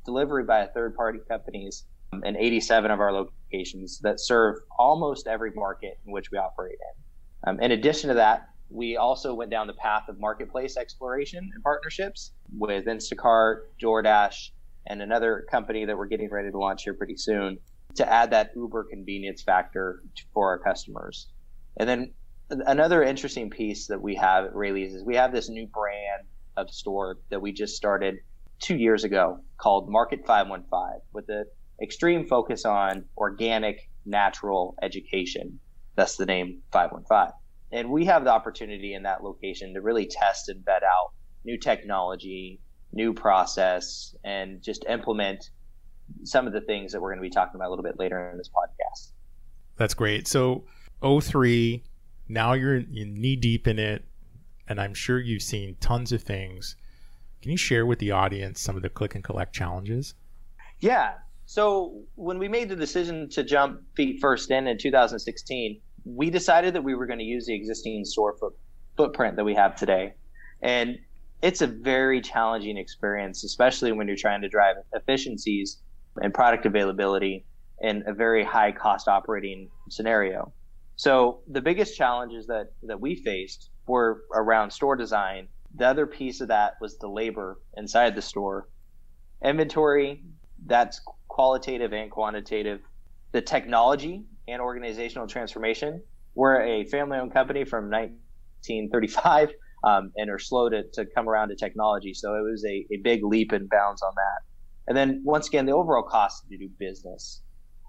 delivery 0.05 0.43
by 0.43 0.65
third 0.67 0.95
party 0.95 1.19
companies 1.27 1.85
in 2.23 2.35
87 2.35 2.91
of 2.91 2.99
our 2.99 3.13
locations 3.13 3.99
that 3.99 4.19
serve 4.19 4.57
almost 4.77 5.27
every 5.27 5.51
market 5.55 5.99
in 6.05 6.11
which 6.11 6.31
we 6.31 6.37
operate 6.37 6.73
in. 6.73 7.03
Um, 7.45 7.59
in 7.59 7.71
addition 7.71 8.09
to 8.09 8.15
that, 8.15 8.49
we 8.69 8.97
also 8.97 9.33
went 9.33 9.51
down 9.51 9.67
the 9.67 9.73
path 9.73 10.03
of 10.07 10.19
marketplace 10.19 10.77
exploration 10.77 11.49
and 11.53 11.63
partnerships 11.63 12.31
with 12.57 12.85
Instacart, 12.85 13.63
DoorDash, 13.81 14.51
and 14.87 15.01
another 15.01 15.45
company 15.51 15.85
that 15.85 15.97
we're 15.97 16.07
getting 16.07 16.29
ready 16.29 16.51
to 16.51 16.57
launch 16.57 16.83
here 16.83 16.93
pretty 16.93 17.17
soon 17.17 17.57
to 17.95 18.11
add 18.11 18.31
that 18.31 18.51
uber 18.55 18.85
convenience 18.85 19.41
factor 19.41 20.01
for 20.33 20.47
our 20.49 20.59
customers. 20.59 21.27
And 21.77 21.89
then 21.89 22.13
another 22.49 23.03
interesting 23.03 23.49
piece 23.49 23.87
that 23.87 24.01
we 24.01 24.15
have 24.15 24.45
at 24.45 24.55
Raley's 24.55 24.93
is 24.93 25.03
we 25.03 25.15
have 25.15 25.33
this 25.33 25.49
new 25.49 25.67
brand 25.67 26.23
of 26.57 26.69
store 26.69 27.17
that 27.29 27.41
we 27.41 27.51
just 27.51 27.75
started 27.75 28.15
two 28.59 28.75
years 28.75 29.03
ago 29.03 29.39
called 29.57 29.89
Market 29.89 30.25
515 30.25 31.01
with 31.13 31.29
an 31.29 31.45
extreme 31.81 32.27
focus 32.27 32.65
on 32.65 33.05
organic, 33.17 33.89
natural 34.05 34.75
education. 34.81 35.59
That's 35.95 36.15
the 36.15 36.25
name 36.25 36.61
515. 36.71 37.33
And 37.71 37.89
we 37.89 38.05
have 38.05 38.23
the 38.23 38.31
opportunity 38.31 38.93
in 38.93 39.03
that 39.03 39.23
location 39.23 39.73
to 39.73 39.81
really 39.81 40.05
test 40.05 40.49
and 40.49 40.63
vet 40.65 40.83
out 40.83 41.11
new 41.43 41.57
technology, 41.57 42.59
new 42.91 43.13
process, 43.13 44.15
and 44.23 44.61
just 44.61 44.85
implement 44.89 45.49
some 46.23 46.47
of 46.47 46.53
the 46.53 46.61
things 46.61 46.91
that 46.91 47.01
we're 47.01 47.09
going 47.09 47.23
to 47.23 47.27
be 47.27 47.29
talking 47.29 47.55
about 47.55 47.67
a 47.67 47.69
little 47.69 47.83
bit 47.83 47.97
later 47.97 48.29
in 48.31 48.37
this 48.37 48.49
podcast. 48.49 49.11
That's 49.77 49.93
great. 49.93 50.27
So, 50.27 50.65
03, 51.01 51.83
now 52.27 52.53
you're, 52.53 52.79
you're 52.79 53.07
knee 53.07 53.37
deep 53.37 53.67
in 53.67 53.79
it, 53.79 54.03
and 54.67 54.79
I'm 54.79 54.93
sure 54.93 55.19
you've 55.19 55.41
seen 55.41 55.77
tons 55.79 56.11
of 56.11 56.21
things 56.21 56.75
can 57.41 57.51
you 57.51 57.57
share 57.57 57.85
with 57.85 57.99
the 57.99 58.11
audience 58.11 58.61
some 58.61 58.75
of 58.75 58.83
the 58.83 58.89
click 58.89 59.15
and 59.15 59.23
collect 59.23 59.53
challenges? 59.53 60.13
Yeah. 60.79 61.13
So 61.51 62.03
when 62.15 62.39
we 62.39 62.47
made 62.47 62.69
the 62.69 62.77
decision 62.77 63.27
to 63.31 63.43
jump 63.43 63.81
feet 63.97 64.21
first 64.21 64.51
in 64.51 64.67
in 64.67 64.77
2016, 64.77 65.81
we 66.05 66.29
decided 66.29 66.75
that 66.75 66.81
we 66.85 66.95
were 66.95 67.05
going 67.05 67.19
to 67.19 67.25
use 67.25 67.45
the 67.45 67.53
existing 67.53 68.05
store 68.05 68.37
foot, 68.37 68.53
footprint 68.95 69.35
that 69.35 69.43
we 69.43 69.53
have 69.55 69.75
today. 69.75 70.13
And 70.61 70.97
it's 71.41 71.59
a 71.59 71.67
very 71.67 72.21
challenging 72.21 72.77
experience, 72.77 73.43
especially 73.43 73.91
when 73.91 74.07
you're 74.07 74.15
trying 74.15 74.43
to 74.43 74.47
drive 74.47 74.77
efficiencies 74.93 75.81
and 76.21 76.33
product 76.33 76.65
availability 76.65 77.45
in 77.81 78.05
a 78.07 78.13
very 78.13 78.45
high 78.45 78.71
cost 78.71 79.09
operating 79.09 79.69
scenario. 79.89 80.53
So 80.95 81.41
the 81.49 81.61
biggest 81.61 81.97
challenges 81.97 82.47
that, 82.47 82.67
that 82.83 83.01
we 83.01 83.15
faced 83.15 83.71
were 83.87 84.21
around 84.33 84.71
store 84.71 84.95
design 84.95 85.49
the 85.75 85.85
other 85.85 86.07
piece 86.07 86.39
of 86.39 86.47
that 86.47 86.75
was 86.79 86.97
the 86.97 87.09
labor 87.09 87.59
inside 87.75 88.15
the 88.15 88.21
store. 88.21 88.69
Inventory, 89.43 90.21
that's 90.65 91.01
qualitative 91.31 91.93
and 91.93 92.11
quantitative. 92.11 92.81
The 93.31 93.41
technology 93.41 94.25
and 94.49 94.61
organizational 94.61 95.27
transformation. 95.27 96.01
We're 96.35 96.61
a 96.61 96.85
family 96.87 97.17
owned 97.17 97.33
company 97.33 97.63
from 97.63 97.85
1935 97.89 99.51
um, 99.85 100.11
and 100.17 100.29
are 100.29 100.39
slow 100.39 100.67
to, 100.67 100.83
to 100.93 101.05
come 101.05 101.29
around 101.29 101.47
to 101.49 101.55
technology. 101.55 102.13
So 102.13 102.35
it 102.35 102.43
was 102.43 102.65
a, 102.65 102.85
a 102.91 102.97
big 103.01 103.23
leap 103.23 103.53
and 103.53 103.69
bounds 103.69 104.01
on 104.01 104.11
that. 104.13 104.41
And 104.89 104.97
then 104.97 105.21
once 105.23 105.47
again, 105.47 105.65
the 105.65 105.71
overall 105.71 106.03
cost 106.03 106.49
to 106.49 106.57
do 106.57 106.69
business. 106.77 107.41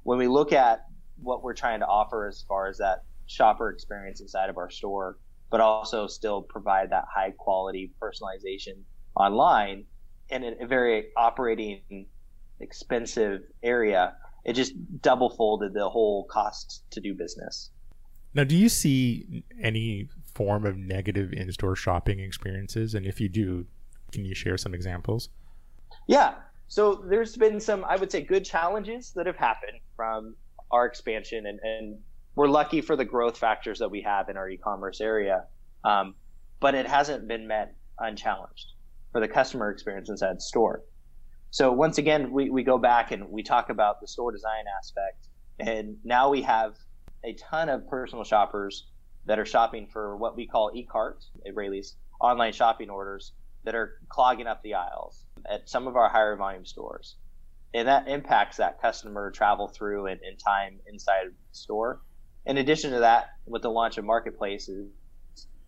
When 0.05 0.19
we 0.19 0.29
look 0.29 0.53
at 0.53 0.85
what 1.21 1.43
we're 1.43 1.55
trying 1.55 1.81
to 1.81 1.87
offer 1.87 2.29
as 2.29 2.45
far 2.47 2.69
as 2.69 2.79
that 2.79 3.01
shopper 3.27 3.71
experience 3.71 4.21
inside 4.21 4.51
of 4.51 4.57
our 4.57 4.71
store, 4.71 5.19
but 5.51 5.61
also 5.61 6.07
still 6.07 6.43
provide 6.43 6.91
that 6.91 7.07
high 7.13 7.33
quality 7.37 7.93
personalization 8.01 8.83
online 9.17 9.85
in 10.31 10.45
a 10.61 10.67
very 10.67 11.09
operating 11.17 12.07
expensive 12.63 13.43
area. 13.63 14.15
It 14.45 14.55
just 14.55 14.75
double 15.03 15.31
folded 15.31 15.75
the 15.75 15.89
whole 15.89 16.25
cost 16.25 16.85
to 16.91 17.01
do 17.01 17.15
business. 17.15 17.71
Now, 18.35 18.45
do 18.45 18.57
you 18.57 18.69
see 18.69 19.45
any 19.61 20.09
form 20.35 20.65
of 20.65 20.77
negative 20.77 21.33
in 21.33 21.53
store 21.53 21.77
shopping 21.77 22.19
experiences? 22.21 22.95
And 22.95 23.07
if 23.07 23.21
you 23.21 23.29
do, 23.29 23.67
can 24.11 24.25
you 24.25 24.35
share 24.35 24.57
some 24.57 24.75
examples? 24.75 25.29
Yeah. 26.07 26.35
So 26.69 26.95
there's 26.95 27.37
been 27.37 27.61
some, 27.61 27.85
I 27.85 27.97
would 27.97 28.11
say, 28.11 28.23
good 28.23 28.45
challenges 28.45 29.13
that 29.17 29.27
have 29.27 29.37
happened 29.37 29.79
from 29.95 30.35
our 30.71 30.87
expansion 30.87 31.47
and, 31.47 31.61
and 31.63 31.99
we're 32.35 32.49
lucky 32.49 32.81
for 32.81 32.97
the 32.97 33.05
growth 33.05 33.37
factors 33.37 33.79
that 33.79 33.91
we 33.91 34.01
have 34.03 34.29
in 34.29 34.37
our 34.37 34.49
e-commerce 34.49 35.01
area, 35.01 35.45
um, 35.85 36.15
but 36.61 36.75
it 36.75 36.87
hasn't 36.87 37.29
been 37.29 37.47
met 37.47 37.75
unchallenged 37.99 38.73
for 39.13 39.21
the 39.21 39.29
customer 39.29 39.71
experience 39.71 40.09
inside 40.09 40.37
the 40.37 40.41
store. 40.41 40.83
So 41.53 41.71
once 41.71 41.99
again, 41.99 42.33
we, 42.33 42.49
we 42.49 42.65
go 42.65 42.79
back 42.79 43.13
and 43.13 43.29
we 43.29 43.43
talk 43.43 43.69
about 43.69 44.01
the 44.01 44.09
store 44.09 44.33
design 44.33 44.65
aspect, 44.79 45.29
and 45.61 45.99
now 46.03 46.31
we 46.31 46.41
have 46.43 46.75
a 47.25 47.35
ton 47.35 47.69
of 47.69 47.87
personal 47.89 48.25
shoppers 48.25 48.87
that 49.27 49.39
are 49.39 49.45
shopping 49.45 49.87
for 49.87 50.17
what 50.17 50.35
we 50.35 50.47
call 50.47 50.71
e-cart, 50.75 51.23
Raley's 51.55 51.95
online 52.21 52.55
shopping 52.55 52.89
orders 52.89 53.33
that 53.65 53.75
are 53.75 53.93
clogging 54.09 54.47
up 54.47 54.63
the 54.63 54.75
aisles 54.75 55.27
at 55.49 55.69
some 55.69 55.87
of 55.87 55.95
our 55.95 56.09
higher 56.09 56.37
volume 56.37 56.65
stores. 56.65 57.17
And 57.75 57.87
that 57.87 58.09
impacts 58.09 58.57
that 58.57 58.81
customer 58.81 59.31
travel 59.31 59.69
through 59.69 60.07
and, 60.07 60.21
and 60.27 60.39
time 60.39 60.81
inside 60.87 61.27
the 61.27 61.35
store 61.53 62.01
in 62.47 62.57
addition 62.57 62.93
to 62.93 63.01
that, 63.01 63.27
with 63.47 63.63
the 63.63 63.71
launch 63.71 63.99
of 63.99 64.05
marketplaces, 64.05 64.91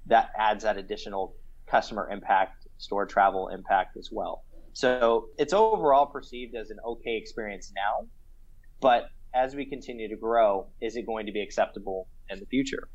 that 0.07 0.31
adds 0.37 0.65
that 0.65 0.77
additional 0.77 1.37
customer 1.67 2.09
impact, 2.11 2.67
store 2.79 3.07
travel 3.07 3.49
impact 3.49 3.97
as 3.97 4.09
well. 4.11 4.45
So 4.75 5.29
it's 5.39 5.53
overall 5.53 6.07
perceived 6.07 6.55
as 6.57 6.71
an 6.71 6.79
okay 6.85 7.17
experience 7.17 7.73
now, 7.75 8.09
but 8.81 9.07
as 9.35 9.55
we 9.55 9.65
continue 9.65 10.09
to 10.09 10.17
grow, 10.17 10.67
is 10.81 10.97
it 10.97 11.07
going 11.07 11.27
to 11.27 11.33
be 11.33 11.41
acceptable 11.43 12.09
in 12.29 12.41
the 12.41 12.47
future? 12.47 12.89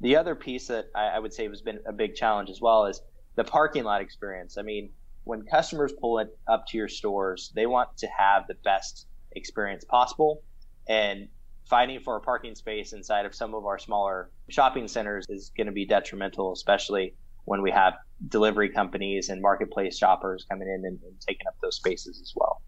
The 0.00 0.16
other 0.16 0.34
piece 0.34 0.68
that 0.68 0.86
I, 0.94 1.08
I 1.08 1.18
would 1.18 1.32
say 1.32 1.48
has 1.48 1.62
been 1.62 1.80
a 1.86 1.92
big 1.92 2.14
challenge 2.14 2.50
as 2.50 2.60
well 2.60 2.86
is 2.86 3.00
the 3.36 3.44
parking 3.44 3.84
lot 3.84 4.00
experience. 4.00 4.56
I 4.58 4.62
mean, 4.62 4.90
when 5.24 5.42
customers 5.42 5.92
pull 6.00 6.18
it 6.18 6.28
up 6.46 6.66
to 6.68 6.76
your 6.76 6.88
stores, 6.88 7.52
they 7.54 7.66
want 7.66 7.96
to 7.98 8.06
have 8.06 8.46
the 8.46 8.54
best 8.64 9.06
experience 9.32 9.84
possible. 9.84 10.42
And 10.88 11.28
fighting 11.68 12.00
for 12.00 12.16
a 12.16 12.20
parking 12.20 12.54
space 12.54 12.92
inside 12.92 13.26
of 13.26 13.34
some 13.34 13.54
of 13.54 13.66
our 13.66 13.78
smaller 13.78 14.30
shopping 14.48 14.88
centers 14.88 15.26
is 15.28 15.52
going 15.56 15.66
to 15.66 15.72
be 15.72 15.86
detrimental, 15.86 16.52
especially 16.52 17.14
when 17.48 17.62
we 17.62 17.70
have 17.70 17.94
delivery 18.28 18.68
companies 18.68 19.28
and 19.28 19.40
marketplace 19.40 19.96
shoppers 19.96 20.44
coming 20.50 20.68
in 20.68 20.84
and, 20.84 20.98
and, 21.02 21.20
taking 21.20 21.46
up 21.46 21.54
those 21.62 21.76
spaces 21.76 22.20
as 22.20 22.32
well. 22.36 22.60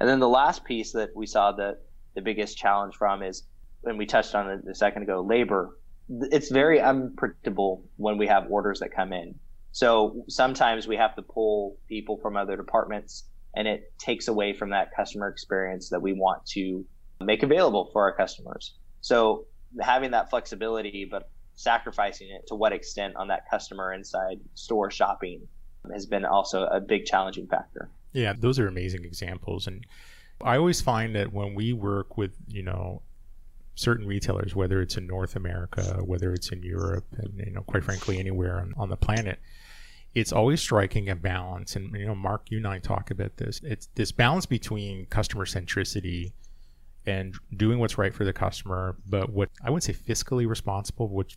And 0.00 0.08
then 0.08 0.20
the 0.20 0.28
last 0.28 0.64
piece 0.64 0.92
that 0.92 1.10
we 1.16 1.26
saw 1.26 1.52
the, 1.52 1.78
the 2.14 2.20
biggest 2.20 2.58
challenge 2.58 2.94
from 2.96 3.22
is, 3.22 3.44
and 3.84 3.96
we 3.96 4.06
touched 4.06 4.34
on 4.34 4.50
it 4.50 4.60
a 4.70 4.74
second 4.74 5.02
ago, 5.02 5.20
labor. 5.20 5.78
It's 6.08 6.50
very 6.50 6.80
unpredictable 6.80 7.84
when 7.96 8.18
we 8.18 8.26
have 8.26 8.50
orders 8.50 8.80
that 8.80 8.94
come 8.94 9.12
in. 9.12 9.34
So 9.72 10.24
sometimes 10.28 10.86
we 10.86 10.96
have 10.96 11.14
to 11.16 11.22
pull 11.22 11.76
people 11.88 12.18
from 12.18 12.36
other 12.36 12.56
departments 12.56 13.24
and 13.54 13.66
it 13.66 13.92
takes 13.98 14.28
away 14.28 14.52
from 14.52 14.70
that 14.70 14.94
customer 14.94 15.28
experience 15.28 15.88
that 15.90 16.00
we 16.00 16.12
want 16.12 16.44
to 16.46 16.84
make 17.20 17.42
available 17.42 17.90
for 17.92 18.02
our 18.02 18.14
customers. 18.14 18.74
So 19.00 19.46
having 19.80 20.10
that 20.12 20.30
flexibility, 20.30 21.06
but 21.10 21.30
sacrificing 21.58 22.30
it 22.30 22.46
to 22.46 22.54
what 22.54 22.72
extent 22.72 23.16
on 23.16 23.26
that 23.26 23.50
customer 23.50 23.92
inside 23.92 24.38
store 24.54 24.92
shopping 24.92 25.40
has 25.92 26.06
been 26.06 26.24
also 26.24 26.66
a 26.66 26.80
big 26.80 27.04
challenging 27.04 27.48
factor. 27.48 27.90
Yeah, 28.12 28.32
those 28.38 28.60
are 28.60 28.68
amazing 28.68 29.04
examples. 29.04 29.66
And 29.66 29.84
I 30.40 30.56
always 30.56 30.80
find 30.80 31.16
that 31.16 31.32
when 31.32 31.56
we 31.56 31.72
work 31.72 32.16
with, 32.16 32.30
you 32.46 32.62
know, 32.62 33.02
certain 33.74 34.06
retailers, 34.06 34.54
whether 34.54 34.80
it's 34.80 34.96
in 34.96 35.08
North 35.08 35.34
America, 35.34 36.00
whether 36.04 36.32
it's 36.32 36.52
in 36.52 36.62
Europe, 36.62 37.06
and, 37.16 37.42
you 37.44 37.50
know, 37.50 37.62
quite 37.62 37.82
frankly, 37.82 38.20
anywhere 38.20 38.60
on, 38.60 38.72
on 38.76 38.88
the 38.88 38.96
planet, 38.96 39.40
it's 40.14 40.32
always 40.32 40.60
striking 40.60 41.08
a 41.08 41.16
balance. 41.16 41.74
And, 41.74 41.92
you 41.96 42.06
know, 42.06 42.14
Mark, 42.14 42.50
you 42.50 42.58
and 42.58 42.68
I 42.68 42.78
talk 42.78 43.10
about 43.10 43.36
this. 43.36 43.60
It's 43.64 43.88
this 43.96 44.12
balance 44.12 44.46
between 44.46 45.06
customer 45.06 45.44
centricity 45.44 46.30
and 47.08 47.34
doing 47.56 47.78
what's 47.78 47.98
right 47.98 48.12
for 48.12 48.24
the 48.24 48.32
customer, 48.32 48.96
but 49.06 49.30
what 49.30 49.48
I 49.62 49.70
wouldn't 49.70 49.84
say 49.84 49.94
fiscally 49.94 50.46
responsible, 50.46 51.08
which 51.08 51.36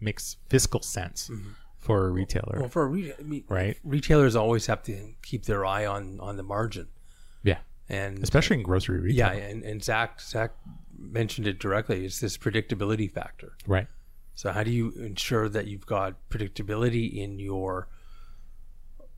makes 0.00 0.36
fiscal 0.48 0.82
sense. 0.82 1.28
Mm-hmm 1.28 1.50
for 1.82 2.06
a 2.06 2.10
retailer. 2.10 2.60
Well, 2.60 2.68
for 2.68 2.84
a 2.84 2.86
re- 2.86 3.12
I 3.18 3.22
mean, 3.22 3.44
right, 3.48 3.76
retailers 3.82 4.36
always 4.36 4.66
have 4.66 4.84
to 4.84 5.14
keep 5.22 5.46
their 5.46 5.66
eye 5.66 5.84
on 5.84 6.20
on 6.20 6.36
the 6.36 6.44
margin. 6.44 6.86
Yeah, 7.42 7.58
and 7.88 8.22
especially 8.22 8.58
in 8.58 8.62
grocery 8.62 9.00
retail. 9.00 9.16
Yeah, 9.16 9.32
and, 9.32 9.64
and 9.64 9.82
Zach 9.82 10.20
Zach 10.20 10.52
mentioned 10.96 11.48
it 11.48 11.58
directly. 11.58 12.04
It's 12.04 12.20
this 12.20 12.38
predictability 12.38 13.10
factor. 13.10 13.56
Right. 13.66 13.88
So 14.34 14.52
how 14.52 14.62
do 14.62 14.70
you 14.70 14.92
ensure 14.92 15.48
that 15.48 15.66
you've 15.66 15.84
got 15.84 16.14
predictability 16.30 17.12
in 17.12 17.38
your 17.38 17.88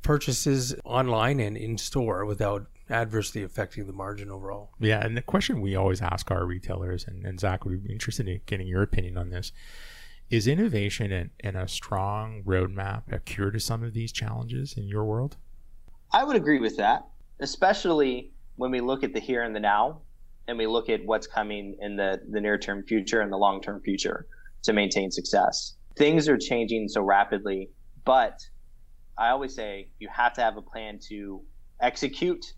purchases 0.02 0.74
online 0.84 1.40
and 1.40 1.56
in 1.56 1.78
store 1.78 2.24
without 2.24 2.66
adversely 2.90 3.42
affecting 3.42 3.86
the 3.86 3.92
margin 3.92 4.30
overall? 4.30 4.70
Yeah, 4.78 5.04
and 5.04 5.16
the 5.16 5.22
question 5.22 5.60
we 5.60 5.76
always 5.76 6.02
ask 6.02 6.30
our 6.30 6.44
retailers, 6.44 7.06
and, 7.06 7.24
and 7.24 7.40
Zach 7.40 7.64
would 7.64 7.84
be 7.84 7.92
interested 7.92 8.28
in 8.28 8.40
getting 8.46 8.66
your 8.66 8.82
opinion 8.82 9.16
on 9.16 9.30
this 9.30 9.52
is 10.30 10.46
innovation 10.46 11.12
and, 11.12 11.30
and 11.40 11.56
a 11.56 11.68
strong 11.68 12.42
roadmap 12.44 13.12
a 13.12 13.18
cure 13.18 13.50
to 13.50 13.60
some 13.60 13.82
of 13.82 13.92
these 13.92 14.12
challenges 14.12 14.74
in 14.76 14.84
your 14.88 15.04
world? 15.04 15.36
I 16.12 16.24
would 16.24 16.36
agree 16.36 16.60
with 16.60 16.76
that, 16.78 17.06
especially 17.40 18.32
when 18.56 18.70
we 18.70 18.80
look 18.80 19.04
at 19.04 19.12
the 19.12 19.20
here 19.20 19.42
and 19.42 19.54
the 19.54 19.60
now 19.60 20.00
and 20.46 20.58
we 20.58 20.66
look 20.66 20.88
at 20.88 21.04
what's 21.04 21.26
coming 21.26 21.76
in 21.80 21.96
the, 21.96 22.20
the 22.30 22.40
near 22.40 22.58
term 22.58 22.84
future 22.84 23.20
and 23.20 23.32
the 23.32 23.36
long 23.36 23.60
term 23.60 23.80
future 23.80 24.26
to 24.62 24.72
maintain 24.72 25.10
success. 25.10 25.74
Things 25.96 26.28
are 26.28 26.38
changing 26.38 26.88
so 26.88 27.02
rapidly, 27.02 27.70
but 28.04 28.40
I 29.16 29.28
always 29.28 29.54
say 29.54 29.88
you 29.98 30.08
have 30.08 30.32
to 30.34 30.40
have 30.40 30.56
a 30.56 30.62
plan 30.62 30.98
to 31.08 31.42
execute 31.80 32.54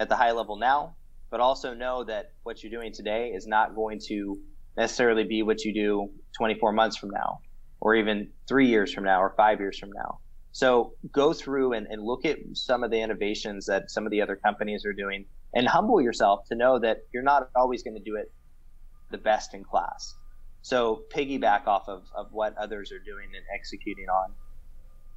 at 0.00 0.08
the 0.08 0.16
high 0.16 0.32
level 0.32 0.56
now, 0.56 0.96
but 1.30 1.40
also 1.40 1.74
know 1.74 2.04
that 2.04 2.32
what 2.42 2.62
you're 2.62 2.72
doing 2.72 2.92
today 2.92 3.28
is 3.28 3.46
not 3.46 3.74
going 3.74 4.00
to 4.08 4.38
necessarily 4.76 5.24
be 5.24 5.42
what 5.42 5.64
you 5.64 5.72
do 5.72 6.10
24 6.36 6.72
months 6.72 6.96
from 6.96 7.10
now, 7.10 7.40
or 7.80 7.94
even 7.94 8.28
three 8.48 8.68
years 8.68 8.92
from 8.92 9.04
now, 9.04 9.20
or 9.20 9.34
five 9.36 9.60
years 9.60 9.78
from 9.78 9.90
now. 9.94 10.18
So 10.52 10.92
go 11.10 11.32
through 11.32 11.72
and, 11.72 11.86
and 11.86 12.02
look 12.02 12.26
at 12.26 12.38
some 12.52 12.84
of 12.84 12.90
the 12.90 13.00
innovations 13.00 13.66
that 13.66 13.90
some 13.90 14.04
of 14.04 14.10
the 14.10 14.20
other 14.20 14.36
companies 14.36 14.84
are 14.84 14.92
doing 14.92 15.24
and 15.54 15.66
humble 15.66 16.00
yourself 16.00 16.40
to 16.48 16.54
know 16.54 16.78
that 16.78 16.98
you're 17.12 17.22
not 17.22 17.48
always 17.56 17.82
going 17.82 17.96
to 17.96 18.02
do 18.02 18.16
it 18.16 18.30
the 19.10 19.18
best 19.18 19.54
in 19.54 19.64
class. 19.64 20.14
So 20.62 21.02
piggyback 21.14 21.66
off 21.66 21.88
of, 21.88 22.04
of 22.14 22.28
what 22.32 22.56
others 22.56 22.92
are 22.92 22.98
doing 22.98 23.28
and 23.34 23.44
executing 23.54 24.06
on. 24.08 24.32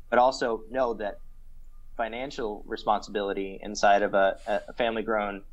But 0.09 0.19
also 0.19 0.61
know 0.69 0.93
that 0.95 1.15
financial 1.97 2.63
responsibility 2.67 3.59
inside 3.61 4.01
of 4.01 4.13
a, 4.13 4.37
a 4.67 4.73
family 4.73 5.03
grown, 5.03 5.43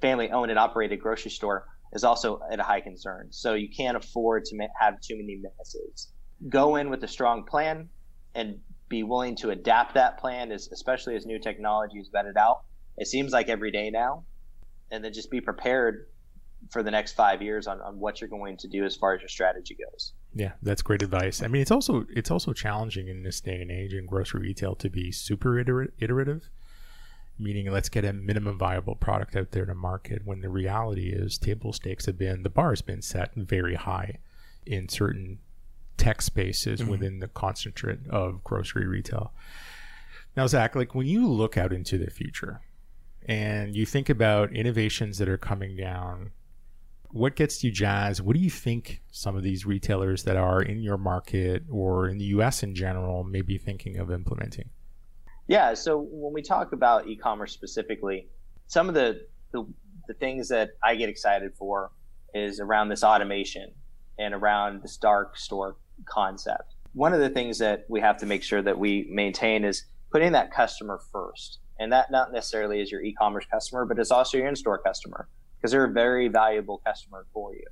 family 0.00 0.30
owned 0.30 0.50
and 0.50 0.58
operated 0.58 1.00
grocery 1.00 1.30
store 1.30 1.66
is 1.92 2.04
also 2.04 2.40
at 2.50 2.58
a 2.58 2.62
high 2.62 2.80
concern. 2.80 3.28
So 3.30 3.54
you 3.54 3.68
can't 3.74 3.96
afford 3.96 4.44
to 4.46 4.68
have 4.80 5.00
too 5.00 5.16
many 5.16 5.40
misses. 5.58 6.12
Go 6.48 6.76
in 6.76 6.90
with 6.90 7.02
a 7.04 7.08
strong 7.08 7.44
plan 7.44 7.88
and 8.34 8.58
be 8.88 9.02
willing 9.02 9.36
to 9.36 9.50
adapt 9.50 9.94
that 9.94 10.18
plan, 10.18 10.52
as, 10.52 10.68
especially 10.72 11.16
as 11.16 11.26
new 11.26 11.38
technology 11.38 11.98
is 11.98 12.10
vetted 12.14 12.36
out. 12.36 12.62
It 12.96 13.06
seems 13.06 13.32
like 13.32 13.48
every 13.48 13.70
day 13.70 13.90
now. 13.90 14.24
And 14.90 15.04
then 15.04 15.12
just 15.12 15.30
be 15.30 15.40
prepared 15.40 16.06
for 16.70 16.82
the 16.82 16.90
next 16.90 17.14
five 17.14 17.42
years 17.42 17.66
on, 17.66 17.80
on 17.80 17.98
what 17.98 18.20
you're 18.20 18.30
going 18.30 18.56
to 18.58 18.68
do 18.68 18.84
as 18.84 18.96
far 18.96 19.14
as 19.14 19.20
your 19.20 19.28
strategy 19.28 19.76
goes. 19.76 20.12
Yeah, 20.36 20.52
that's 20.60 20.82
great 20.82 21.00
advice. 21.00 21.42
I 21.42 21.48
mean, 21.48 21.62
it's 21.62 21.70
also 21.70 22.04
it's 22.10 22.30
also 22.30 22.52
challenging 22.52 23.08
in 23.08 23.22
this 23.22 23.40
day 23.40 23.60
and 23.62 23.70
age 23.70 23.94
in 23.94 24.04
grocery 24.04 24.42
retail 24.42 24.74
to 24.76 24.90
be 24.90 25.10
super 25.10 25.58
iterative 25.58 26.50
meaning 27.38 27.70
let's 27.70 27.88
get 27.88 28.04
a 28.04 28.12
minimum 28.12 28.58
viable 28.58 28.94
product 28.94 29.36
out 29.36 29.50
there 29.50 29.66
to 29.66 29.74
market 29.74 30.22
when 30.24 30.40
the 30.40 30.48
reality 30.48 31.10
is 31.10 31.38
table 31.38 31.72
stakes 31.72 32.06
have 32.06 32.18
been 32.18 32.42
the 32.42 32.50
bar 32.50 32.70
has 32.70 32.82
been 32.82 33.02
set 33.02 33.34
very 33.34 33.74
high 33.74 34.18
in 34.64 34.88
certain 34.88 35.38
tech 35.96 36.22
spaces 36.22 36.80
mm-hmm. 36.80 36.90
within 36.90 37.18
the 37.18 37.28
concentrate 37.28 37.98
of 38.08 38.42
grocery 38.42 38.86
retail 38.86 39.32
now 40.36 40.46
zach 40.46 40.74
like 40.74 40.94
when 40.94 41.06
you 41.06 41.26
look 41.26 41.56
out 41.56 41.72
into 41.72 41.98
the 41.98 42.10
future 42.10 42.60
and 43.28 43.74
you 43.74 43.84
think 43.84 44.08
about 44.08 44.52
innovations 44.52 45.18
that 45.18 45.28
are 45.28 45.38
coming 45.38 45.76
down 45.76 46.30
what 47.10 47.36
gets 47.36 47.62
you 47.64 47.70
jazzed 47.70 48.20
what 48.20 48.34
do 48.34 48.40
you 48.40 48.50
think 48.50 49.00
some 49.10 49.36
of 49.36 49.42
these 49.42 49.64
retailers 49.64 50.24
that 50.24 50.36
are 50.36 50.60
in 50.60 50.82
your 50.82 50.98
market 50.98 51.62
or 51.70 52.08
in 52.08 52.18
the 52.18 52.26
us 52.26 52.62
in 52.62 52.74
general 52.74 53.24
may 53.24 53.42
be 53.42 53.56
thinking 53.58 53.96
of 53.96 54.10
implementing 54.10 54.70
yeah. 55.48 55.74
So 55.74 56.08
when 56.10 56.32
we 56.32 56.42
talk 56.42 56.72
about 56.72 57.06
e-commerce 57.06 57.52
specifically, 57.52 58.28
some 58.66 58.88
of 58.88 58.94
the, 58.94 59.26
the, 59.52 59.64
the 60.08 60.14
things 60.14 60.48
that 60.48 60.70
I 60.82 60.96
get 60.96 61.08
excited 61.08 61.52
for 61.56 61.92
is 62.34 62.58
around 62.60 62.88
this 62.88 63.04
automation 63.04 63.72
and 64.18 64.34
around 64.34 64.82
this 64.82 64.96
dark 64.96 65.36
store 65.36 65.76
concept. 66.04 66.74
One 66.94 67.12
of 67.12 67.20
the 67.20 67.28
things 67.28 67.58
that 67.58 67.84
we 67.88 68.00
have 68.00 68.16
to 68.18 68.26
make 68.26 68.42
sure 68.42 68.62
that 68.62 68.78
we 68.78 69.06
maintain 69.10 69.64
is 69.64 69.84
putting 70.10 70.32
that 70.32 70.52
customer 70.52 71.00
first. 71.12 71.58
And 71.78 71.92
that 71.92 72.10
not 72.10 72.32
necessarily 72.32 72.80
is 72.80 72.90
your 72.90 73.02
e-commerce 73.02 73.44
customer, 73.50 73.84
but 73.84 73.98
it's 73.98 74.10
also 74.10 74.38
your 74.38 74.48
in-store 74.48 74.78
customer 74.78 75.28
because 75.66 75.72
they're 75.72 75.84
a 75.84 75.92
very 75.92 76.28
valuable 76.28 76.80
customer 76.86 77.26
for 77.32 77.52
you. 77.52 77.64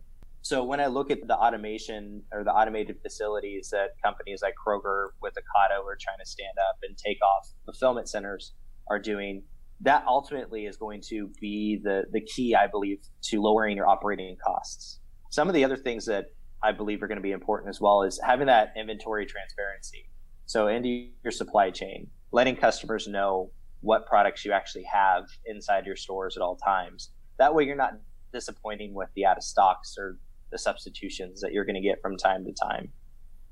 So 0.43 0.65
when 0.65 0.81
I 0.81 0.87
look 0.87 1.13
at 1.13 1.29
the 1.29 1.37
automation 1.37 2.25
or 2.33 2.43
the 2.43 2.51
automated 2.51 2.97
facilities 3.01 3.69
that 3.71 3.91
companies 4.03 4.41
like 4.43 4.55
Kroger 4.67 5.11
with 5.23 5.35
Ocado 5.35 5.79
are 5.85 5.97
trying 6.01 6.19
to 6.19 6.27
stand 6.27 6.59
up 6.59 6.79
and 6.83 6.99
take 6.99 7.19
off 7.23 7.49
fulfillment 7.65 8.09
centers 8.09 8.53
are 8.91 8.99
doing, 8.99 9.45
that 9.83 10.03
ultimately 10.09 10.67
is 10.67 10.77
going 10.77 11.03
to 11.03 11.31
be 11.41 11.81
the, 11.85 12.03
the 12.11 12.21
key, 12.21 12.57
I 12.57 12.67
believe, 12.67 12.99
to 13.27 13.41
lowering 13.41 13.77
your 13.77 13.87
operating 13.87 14.37
costs. 14.45 14.99
Some 15.31 15.47
of 15.47 15.55
the 15.55 15.65
other 15.65 15.77
things 15.77 16.05
that 16.07 16.25
I 16.65 16.73
believe 16.73 17.01
are 17.01 17.07
going 17.07 17.19
to 17.19 17.23
be 17.23 17.31
important 17.31 17.69
as 17.71 17.81
well 17.81 18.03
is 18.03 18.21
having 18.25 18.49
that 18.49 18.73
inventory 18.77 19.25
transparency. 19.25 20.11
So 20.47 20.67
into 20.67 21.11
your 21.23 21.31
supply 21.31 21.71
chain, 21.71 22.09
letting 22.33 22.57
customers 22.57 23.07
know 23.07 23.53
what 23.83 24.05
products 24.07 24.45
you 24.45 24.51
actually 24.51 24.85
have 24.93 25.27
inside 25.47 25.87
your 25.87 25.95
stores 25.95 26.37
at 26.37 26.43
all 26.43 26.57
times. 26.57 27.11
That 27.39 27.55
way 27.55 27.65
you're 27.65 27.77
not 27.77 27.95
disappointing 28.33 28.95
with 28.95 29.09
the 29.15 29.27
out 29.27 29.37
of 29.37 29.45
stocks 29.45 29.97
or 29.99 30.19
the 30.51 30.59
substitutions 30.59 31.41
that 31.41 31.53
you're 31.53 31.65
going 31.65 31.75
to 31.75 31.81
get 31.81 32.01
from 32.01 32.17
time 32.17 32.45
to 32.45 32.53
time. 32.53 32.91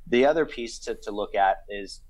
The 0.09 0.27
other 0.27 0.45
piece 0.45 0.79
to, 0.81 0.95
to 0.97 1.11
look 1.11 1.35
at 1.35 1.59
is 1.69 2.01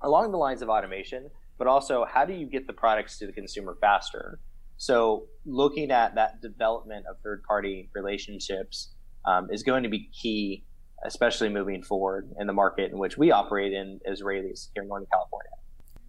along 0.00 0.32
the 0.32 0.38
lines 0.38 0.62
of 0.62 0.68
automation, 0.68 1.30
but 1.58 1.66
also 1.66 2.04
how 2.04 2.24
do 2.24 2.32
you 2.32 2.46
get 2.46 2.66
the 2.66 2.72
products 2.72 3.18
to 3.18 3.26
the 3.26 3.32
consumer 3.32 3.76
faster? 3.80 4.40
So, 4.76 5.26
looking 5.46 5.90
at 5.90 6.16
that 6.16 6.40
development 6.42 7.06
of 7.08 7.16
third 7.22 7.44
party 7.44 7.88
relationships 7.94 8.94
um, 9.24 9.48
is 9.50 9.62
going 9.62 9.84
to 9.84 9.88
be 9.88 10.08
key, 10.08 10.64
especially 11.04 11.48
moving 11.48 11.82
forward 11.82 12.32
in 12.40 12.46
the 12.46 12.52
market 12.52 12.90
in 12.90 12.98
which 12.98 13.16
we 13.16 13.30
operate 13.30 13.72
in 13.72 14.00
as 14.06 14.22
Raley's 14.22 14.70
here 14.74 14.82
in 14.82 14.88
Northern 14.88 15.06
California. 15.12 15.50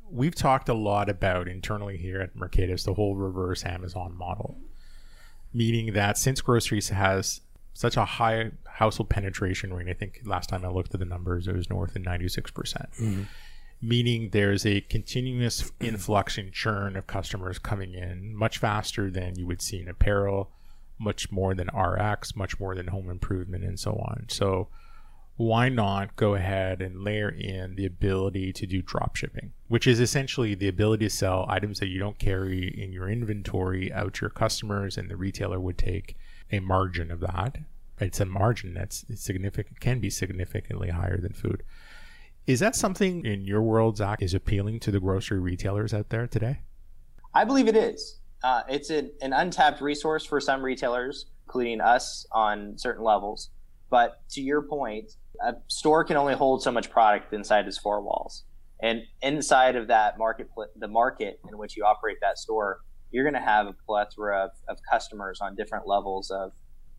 We've 0.10 0.34
talked 0.34 0.70
a 0.70 0.74
lot 0.74 1.10
about 1.10 1.48
internally 1.48 1.98
here 1.98 2.20
at 2.20 2.36
Mercatus 2.36 2.84
the 2.84 2.94
whole 2.94 3.16
reverse 3.16 3.64
Amazon 3.66 4.18
model, 4.18 4.58
meaning 5.54 5.94
that 5.94 6.18
since 6.18 6.42
groceries 6.42 6.90
has 6.90 7.42
such 7.74 7.98
a 7.98 8.06
high 8.06 8.52
household 8.66 9.10
penetration 9.10 9.74
rate. 9.74 9.88
I 9.88 9.94
think 9.94 10.22
last 10.26 10.50
time 10.50 10.66
I 10.66 10.70
looked 10.70 10.94
at 10.94 11.00
the 11.00 11.06
numbers, 11.06 11.48
it 11.48 11.56
was 11.56 11.70
north 11.70 11.96
of 11.96 12.02
96%. 12.02 12.54
percent 12.54 12.90
mm 12.94 13.14
hmm 13.16 13.24
Meaning 13.86 14.30
there's 14.32 14.66
a 14.66 14.80
continuous 14.80 15.70
influx 15.82 16.38
and 16.38 16.54
churn 16.54 16.96
of 16.96 17.06
customers 17.06 17.60
coming 17.60 17.94
in 17.94 18.34
much 18.34 18.58
faster 18.58 19.12
than 19.12 19.38
you 19.38 19.46
would 19.46 19.62
see 19.62 19.82
in 19.82 19.90
apparel, 19.90 20.52
much 20.98 21.30
more 21.34 21.54
than 21.54 21.68
RX, 21.68 22.34
much 22.34 22.62
more 22.62 22.76
than 22.76 22.88
home 22.88 23.10
improvement, 23.10 23.66
and 23.66 23.78
so 23.78 23.92
on. 23.92 24.28
So, 24.30 24.70
why 25.36 25.68
not 25.68 26.16
go 26.16 26.36
ahead 26.36 26.82
and 26.82 27.04
layer 27.04 27.30
in 27.30 27.76
the 27.76 27.86
ability 27.86 28.54
to 28.54 28.68
do 28.68 28.82
drop 28.82 29.16
shipping, 29.16 29.52
which 29.68 29.88
is 29.88 30.00
essentially 30.00 30.54
the 30.54 30.68
ability 30.68 31.06
to 31.06 31.10
sell 31.10 31.46
items 31.50 31.80
that 31.80 31.88
you 31.88 32.00
don't 32.00 32.20
carry 32.20 32.68
in 32.68 32.94
your 32.94 33.10
inventory 33.10 33.92
out 33.92 34.14
to 34.14 34.22
your 34.22 34.30
customers, 34.30 34.98
and 34.98 35.10
the 35.10 35.16
retailer 35.16 35.60
would 35.60 35.78
take 35.78 36.16
a 36.52 36.60
margin 36.60 37.10
of 37.10 37.20
that. 37.20 37.58
It's 38.00 38.20
a 38.20 38.26
margin 38.26 38.74
that's 38.74 39.06
significant, 39.16 39.80
can 39.80 40.00
be 40.00 40.10
significantly 40.10 40.90
higher 40.90 41.20
than 41.20 41.34
food. 41.34 41.64
Is 42.46 42.60
that 42.60 42.76
something 42.76 43.26
in 43.26 43.46
your 43.46 43.62
world, 43.62 43.98
Zach, 43.98 44.22
is 44.22 44.34
appealing 44.34 44.82
to 44.82 44.92
the 44.92 45.00
grocery 45.00 45.40
retailers 45.40 45.94
out 45.94 46.10
there 46.10 46.28
today? 46.28 46.60
I 47.34 47.46
believe 47.46 47.68
it 47.68 47.76
is. 47.76 48.20
Uh, 48.44 48.64
it's 48.70 48.92
a, 48.92 49.10
an 49.22 49.34
untapped 49.34 49.82
resource 49.82 50.26
for 50.26 50.42
some 50.42 50.62
retailers, 50.62 51.28
including 51.48 51.80
us 51.82 52.28
on 52.34 52.78
certain 52.78 53.04
levels, 53.04 53.50
But 53.94 54.28
to 54.32 54.42
your 54.42 54.64
point, 54.64 55.12
a 55.40 55.54
store 55.68 56.04
can 56.04 56.18
only 56.18 56.34
hold 56.34 56.64
so 56.64 56.72
much 56.72 56.90
product 56.90 57.32
inside 57.32 57.68
its 57.68 57.78
four 57.78 58.02
walls. 58.02 58.44
And 58.82 59.04
inside 59.22 59.76
of 59.76 59.88
that 59.90 60.18
market, 60.18 60.50
the 60.76 60.88
market 60.88 61.40
in 61.48 61.60
which 61.60 61.78
you 61.78 61.86
operate 61.86 62.18
that 62.22 62.40
store, 62.40 62.80
you're 63.12 63.24
going 63.24 63.40
to 63.40 63.48
have 63.48 63.68
a 63.68 63.74
plethora 63.86 64.46
of, 64.46 64.52
of 64.68 64.80
customers 64.92 65.42
on 65.42 65.54
different 65.56 65.88
levels 65.88 66.32
of 66.32 66.54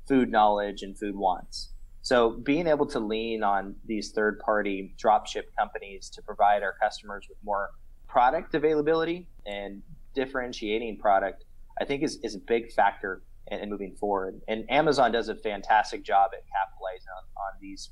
food 0.07 0.31
knowledge 0.31 0.83
and 0.83 0.97
food 0.97 1.17
wants. 1.17 1.73
So 2.03 2.31
being 2.31 2.69
able 2.69 2.87
to 2.87 3.01
lean 3.01 3.43
on 3.43 3.75
these 3.85 4.13
third 4.13 4.39
party 4.39 4.95
dropship 4.97 5.47
companies 5.59 6.09
to 6.11 6.23
provide 6.23 6.63
our 6.63 6.77
customers 6.81 7.27
with 7.29 7.39
more 7.43 7.71
product 8.07 8.55
availability 8.55 9.27
and 9.45 9.83
differentiating 10.15 10.99
product, 10.99 11.43
I 11.77 11.87
think 11.87 12.05
is, 12.05 12.21
is 12.23 12.37
a 12.37 12.41
big 12.47 12.71
factor 12.71 13.23
in, 13.49 13.61
in 13.61 13.71
moving 13.71 13.95
forward. 13.95 14.41
And 14.49 14.65
Amazon 14.71 15.13
does 15.13 15.29
a 15.29 15.35
fantastic 15.35 16.05
job 16.05 16.31
at 16.33 16.45
capitalizing 16.47 17.09
on, 17.17 17.25
on 17.37 17.61
these 17.61 17.91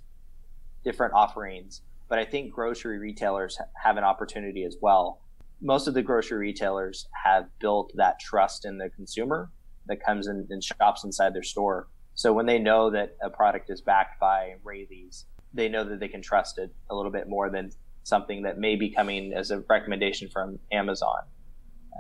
different 0.85 1.15
offerings. 1.15 1.83
But 2.09 2.19
I 2.19 2.25
think 2.25 2.53
grocery 2.53 2.99
retailers 2.99 3.59
have 3.83 3.97
an 3.97 4.05
opportunity 4.05 4.65
as 4.65 4.77
well. 4.81 5.21
Most 5.61 5.87
of 5.87 5.95
the 5.95 6.03
grocery 6.03 6.39
retailers 6.39 7.09
have 7.25 7.47
built 7.61 7.93
that 7.95 8.19
trust 8.21 8.65
in 8.65 8.79
the 8.79 8.91
consumer 8.91 9.51
that 9.87 10.05
comes 10.05 10.27
in 10.27 10.47
and 10.51 10.63
shops 10.63 11.05
inside 11.05 11.35
their 11.35 11.43
store 11.43 11.89
so 12.15 12.33
when 12.33 12.47
they 12.47 12.59
know 12.59 12.91
that 12.91 13.17
a 13.23 13.31
product 13.31 13.71
is 13.71 13.81
backed 13.81 14.21
by 14.21 14.55
Raley's, 14.63 15.27
they 15.55 15.69
know 15.69 15.85
that 15.85 16.01
they 16.01 16.09
can 16.09 16.23
trust 16.23 16.59
it 16.59 16.71
a 16.91 16.95
little 16.95 17.11
bit 17.11 17.29
more 17.29 17.51
than 17.51 17.71
something 18.05 18.43
that 18.43 18.59
may 18.59 18.77
be 18.77 18.91
coming 18.91 19.33
as 19.33 19.51
a 19.51 19.61
recommendation 19.61 20.29
from 20.29 20.59
Amazon. 20.71 21.23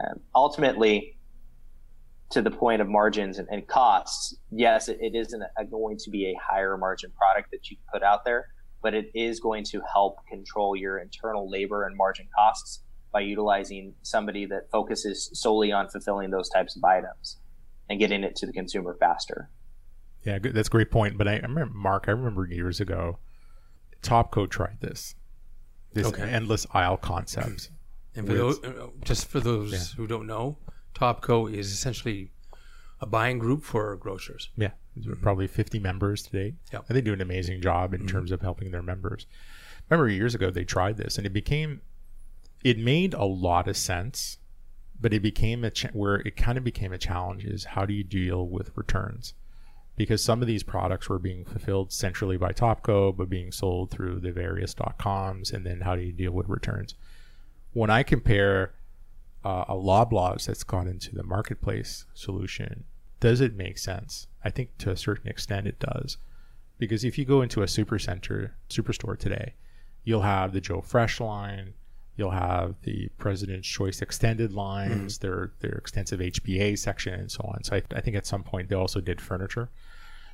Um, 0.02 0.20
ultimately, 0.34 1.16
to 2.32 2.42
the 2.42 2.50
point 2.50 2.80
of 2.80 2.88
margins 2.88 3.38
and, 3.38 3.46
and 3.50 3.66
costs, 3.66 4.34
yes, 4.50 4.88
it, 4.88 4.98
it 5.00 5.14
isn't 5.14 5.42
a, 5.58 5.64
going 5.64 5.98
to 5.98 6.10
be 6.10 6.26
a 6.26 6.34
higher 6.42 6.76
margin 6.76 7.10
product 7.16 7.50
that 7.50 7.70
you 7.70 7.76
put 7.92 8.02
out 8.02 8.24
there, 8.24 8.48
but 8.82 8.94
it 8.94 9.10
is 9.14 9.38
going 9.38 9.64
to 9.64 9.80
help 9.92 10.18
control 10.26 10.74
your 10.74 10.98
internal 10.98 11.48
labor 11.48 11.84
and 11.84 11.96
margin 11.96 12.26
costs 12.34 12.80
by 13.12 13.20
utilizing 13.20 13.94
somebody 14.02 14.46
that 14.46 14.70
focuses 14.70 15.30
solely 15.34 15.70
on 15.70 15.88
fulfilling 15.88 16.30
those 16.30 16.48
types 16.48 16.74
of 16.74 16.82
items 16.82 17.36
and 17.90 17.98
getting 17.98 18.24
it 18.24 18.34
to 18.36 18.46
the 18.46 18.52
consumer 18.52 18.96
faster. 18.98 19.50
Yeah, 20.24 20.38
that's 20.38 20.68
a 20.68 20.70
great 20.70 20.90
point. 20.90 21.18
But 21.18 21.28
I, 21.28 21.32
I 21.32 21.40
remember 21.40 21.74
Mark. 21.74 22.04
I 22.08 22.12
remember 22.12 22.46
years 22.46 22.80
ago, 22.80 23.18
Topco 24.02 24.48
tried 24.48 24.80
this, 24.80 25.14
this 25.92 26.06
okay. 26.06 26.22
endless 26.22 26.66
aisle 26.72 26.96
concept. 26.96 27.70
And 28.14 28.26
for 28.26 28.34
those, 28.34 28.62
uh, 28.64 28.88
just 29.04 29.28
for 29.28 29.40
those 29.40 29.72
yeah. 29.72 29.96
who 29.96 30.06
don't 30.06 30.26
know, 30.26 30.58
Topco 31.02 31.52
is 31.52 31.72
essentially 31.72 32.30
a 33.00 33.06
buying 33.06 33.38
group 33.38 33.64
for 33.64 33.96
grocers. 33.96 34.50
Yeah, 34.56 34.70
mm-hmm. 34.98 35.14
probably 35.14 35.46
50 35.46 35.80
members 35.80 36.22
today. 36.22 36.54
Yep. 36.72 36.84
And 36.88 36.96
they 36.96 37.00
do 37.00 37.12
an 37.12 37.20
amazing 37.20 37.60
job 37.60 37.92
in 37.92 38.00
mm-hmm. 38.00 38.08
terms 38.08 38.30
of 38.30 38.40
helping 38.40 38.70
their 38.70 38.82
members. 38.82 39.26
Remember 39.90 40.08
years 40.08 40.34
ago 40.34 40.50
they 40.50 40.64
tried 40.64 40.96
this 40.96 41.18
and 41.18 41.26
it 41.26 41.32
became, 41.32 41.80
it 42.62 42.78
made 42.78 43.14
a 43.14 43.24
lot 43.24 43.66
of 43.66 43.76
sense, 43.76 44.38
but 45.00 45.12
it 45.12 45.20
became 45.20 45.64
a 45.64 45.70
ch- 45.70 45.92
where 45.92 46.16
it 46.16 46.36
kind 46.36 46.56
of 46.56 46.62
became 46.62 46.92
a 46.92 46.98
challenge 46.98 47.44
is 47.44 47.64
how 47.64 47.84
do 47.84 47.92
you 47.92 48.04
deal 48.04 48.46
with 48.46 48.70
returns? 48.76 49.34
because 49.96 50.22
some 50.24 50.40
of 50.40 50.48
these 50.48 50.62
products 50.62 51.08
were 51.08 51.18
being 51.18 51.44
fulfilled 51.44 51.92
centrally 51.92 52.36
by 52.36 52.52
Topco, 52.52 53.14
but 53.14 53.28
being 53.28 53.52
sold 53.52 53.90
through 53.90 54.20
the 54.20 54.32
various 54.32 54.74
dot 54.74 54.96
.coms, 54.98 55.50
and 55.50 55.66
then 55.66 55.82
how 55.82 55.94
do 55.94 56.02
you 56.02 56.12
deal 56.12 56.32
with 56.32 56.48
returns? 56.48 56.94
When 57.72 57.90
I 57.90 58.02
compare 58.02 58.72
uh, 59.44 59.64
a 59.68 59.74
Loblaws 59.74 60.46
that's 60.46 60.64
gone 60.64 60.88
into 60.88 61.14
the 61.14 61.24
marketplace 61.24 62.06
solution, 62.14 62.84
does 63.20 63.40
it 63.40 63.54
make 63.54 63.78
sense? 63.78 64.26
I 64.44 64.50
think 64.50 64.76
to 64.78 64.90
a 64.90 64.96
certain 64.96 65.28
extent 65.28 65.66
it 65.66 65.78
does, 65.78 66.16
because 66.78 67.04
if 67.04 67.16
you 67.18 67.24
go 67.24 67.42
into 67.42 67.62
a 67.62 67.68
super 67.68 67.98
center, 67.98 68.56
superstore 68.68 69.18
today, 69.18 69.54
you'll 70.04 70.22
have 70.22 70.52
the 70.52 70.60
Joe 70.60 70.80
Fresh 70.80 71.20
line, 71.20 71.74
you'll 72.16 72.30
have 72.30 72.74
the 72.82 73.08
President's 73.18 73.68
Choice 73.68 74.02
extended 74.02 74.52
lines, 74.52 75.18
mm-hmm. 75.18 75.26
their 75.26 75.52
their 75.60 75.78
extensive 75.78 76.20
HBA 76.20 76.78
section, 76.78 77.14
and 77.14 77.30
so 77.30 77.44
on. 77.44 77.64
So 77.64 77.76
I, 77.76 77.82
I, 77.94 78.00
think 78.00 78.16
at 78.16 78.26
some 78.26 78.42
point 78.42 78.68
they 78.68 78.74
also 78.74 79.00
did 79.00 79.20
furniture. 79.20 79.70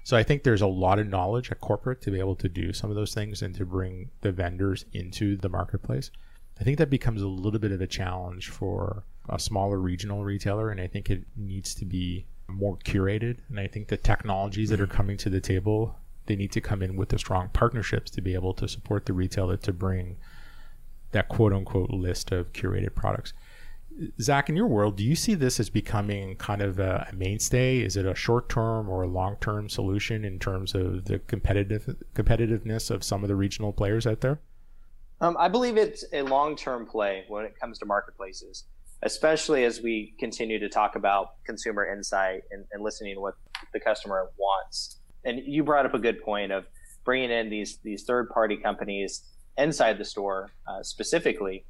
So 0.05 0.17
I 0.17 0.23
think 0.23 0.43
there's 0.43 0.63
a 0.63 0.67
lot 0.67 0.99
of 0.99 1.07
knowledge 1.07 1.51
at 1.51 1.61
corporate 1.61 2.01
to 2.03 2.11
be 2.11 2.19
able 2.19 2.37
to 2.37 2.49
do 2.49 2.73
some 2.73 2.89
of 2.89 2.97
those 2.97 3.13
things 3.13 3.43
and 3.43 3.55
to 3.57 3.67
bring 3.67 4.11
the 4.23 4.33
vendors 4.33 4.87
into 4.93 5.37
the 5.37 5.51
marketplace. 5.51 6.11
I 6.61 6.65
think 6.65 6.79
that 6.79 6.91
becomes 6.91 7.23
a 7.23 7.29
little 7.29 7.61
bit 7.61 7.73
of 7.73 7.81
a 7.81 7.87
challenge 7.87 8.49
for 8.49 9.05
a 9.29 9.39
smaller 9.39 9.79
regional 9.79 10.25
retailer, 10.25 10.71
and 10.71 10.81
I 10.81 10.87
think 10.87 11.11
it 11.11 11.23
needs 11.37 11.75
to 11.77 11.85
be 11.85 12.27
more 12.49 12.79
curated. 12.79 13.39
And 13.49 13.61
I 13.61 13.67
think 13.67 13.89
the 13.89 13.97
technologies 13.97 14.71
that 14.71 14.81
are 14.81 14.87
mm-hmm. 14.87 14.97
coming 14.97 15.17
to 15.19 15.31
the 15.31 15.41
table, 15.41 15.97
they 16.27 16.37
need 16.37 16.53
to 16.53 16.61
come 16.61 16.83
in 16.83 16.97
with 16.97 17.11
the 17.11 17.19
strong 17.19 17.51
partnerships 17.53 18.11
to 18.13 18.21
be 18.21 18.35
able 18.35 18.55
to 18.55 18.67
support 18.67 19.07
the 19.07 19.13
retailer 19.13 19.57
to 19.59 19.73
bring 19.73 20.17
that 21.13 21.29
quote 21.29 21.53
unquote 21.53 21.91
list 21.91 22.33
of 22.33 22.53
curated 22.53 22.95
products. 22.95 23.33
Zach, 24.21 24.49
in 24.49 24.55
your 24.55 24.67
world, 24.67 24.97
do 24.97 25.03
you 25.03 25.17
see 25.17 25.35
this 25.35 25.59
as 25.59 25.71
becoming 25.71 26.37
kind 26.37 26.63
of 26.63 26.79
a, 26.79 27.09
mainstay? 27.13 27.81
Is 27.81 27.97
it 27.97 28.07
a 28.07 28.15
short 28.15 28.49
term 28.49 28.89
or 28.89 29.03
a 29.03 29.09
long 29.09 29.37
term 29.41 29.69
solution 29.69 30.25
in 30.25 30.39
terms 30.39 30.75
of 30.75 31.07
the 31.07 31.19
competitive 31.21 31.97
competitiveness 32.15 32.91
of 32.91 33.03
some 33.03 33.25
of 33.25 33.29
the 33.29 33.37
regional 33.37 33.73
players 33.73 34.07
out 34.07 34.21
there? 34.21 34.41
Um, 35.21 35.37
I 35.39 35.49
believe 35.49 35.77
it's 35.77 36.05
a 36.13 36.23
long 36.23 36.57
term 36.57 36.87
play 36.87 37.25
when 37.29 37.45
it 37.45 37.59
comes 37.59 37.79
to 37.79 37.87
marketplaces, 37.87 38.65
especially 39.03 39.65
as 39.65 39.81
we 39.81 40.15
continue 40.19 40.59
to 40.61 40.69
talk 40.69 40.95
about 40.95 41.45
consumer 41.45 41.87
insight 41.93 42.43
and, 42.51 42.65
and 42.73 42.83
listening 42.83 43.15
to 43.17 43.21
what 43.21 43.35
the 43.73 43.81
customer 43.81 44.31
wants. 44.39 45.01
And 45.25 45.41
you 45.45 45.65
brought 45.65 45.87
up 45.87 45.95
a 45.95 45.99
good 45.99 46.23
point 46.23 46.53
of 46.53 46.67
bringing 47.05 47.31
in 47.31 47.51
these 47.51 47.79
these 47.83 48.05
third 48.05 48.29
party 48.31 48.57
companies 48.57 49.25
inside 49.57 49.99
the 49.99 50.05
store 50.05 50.51
uh, 50.69 50.83
specifically, 50.83 51.65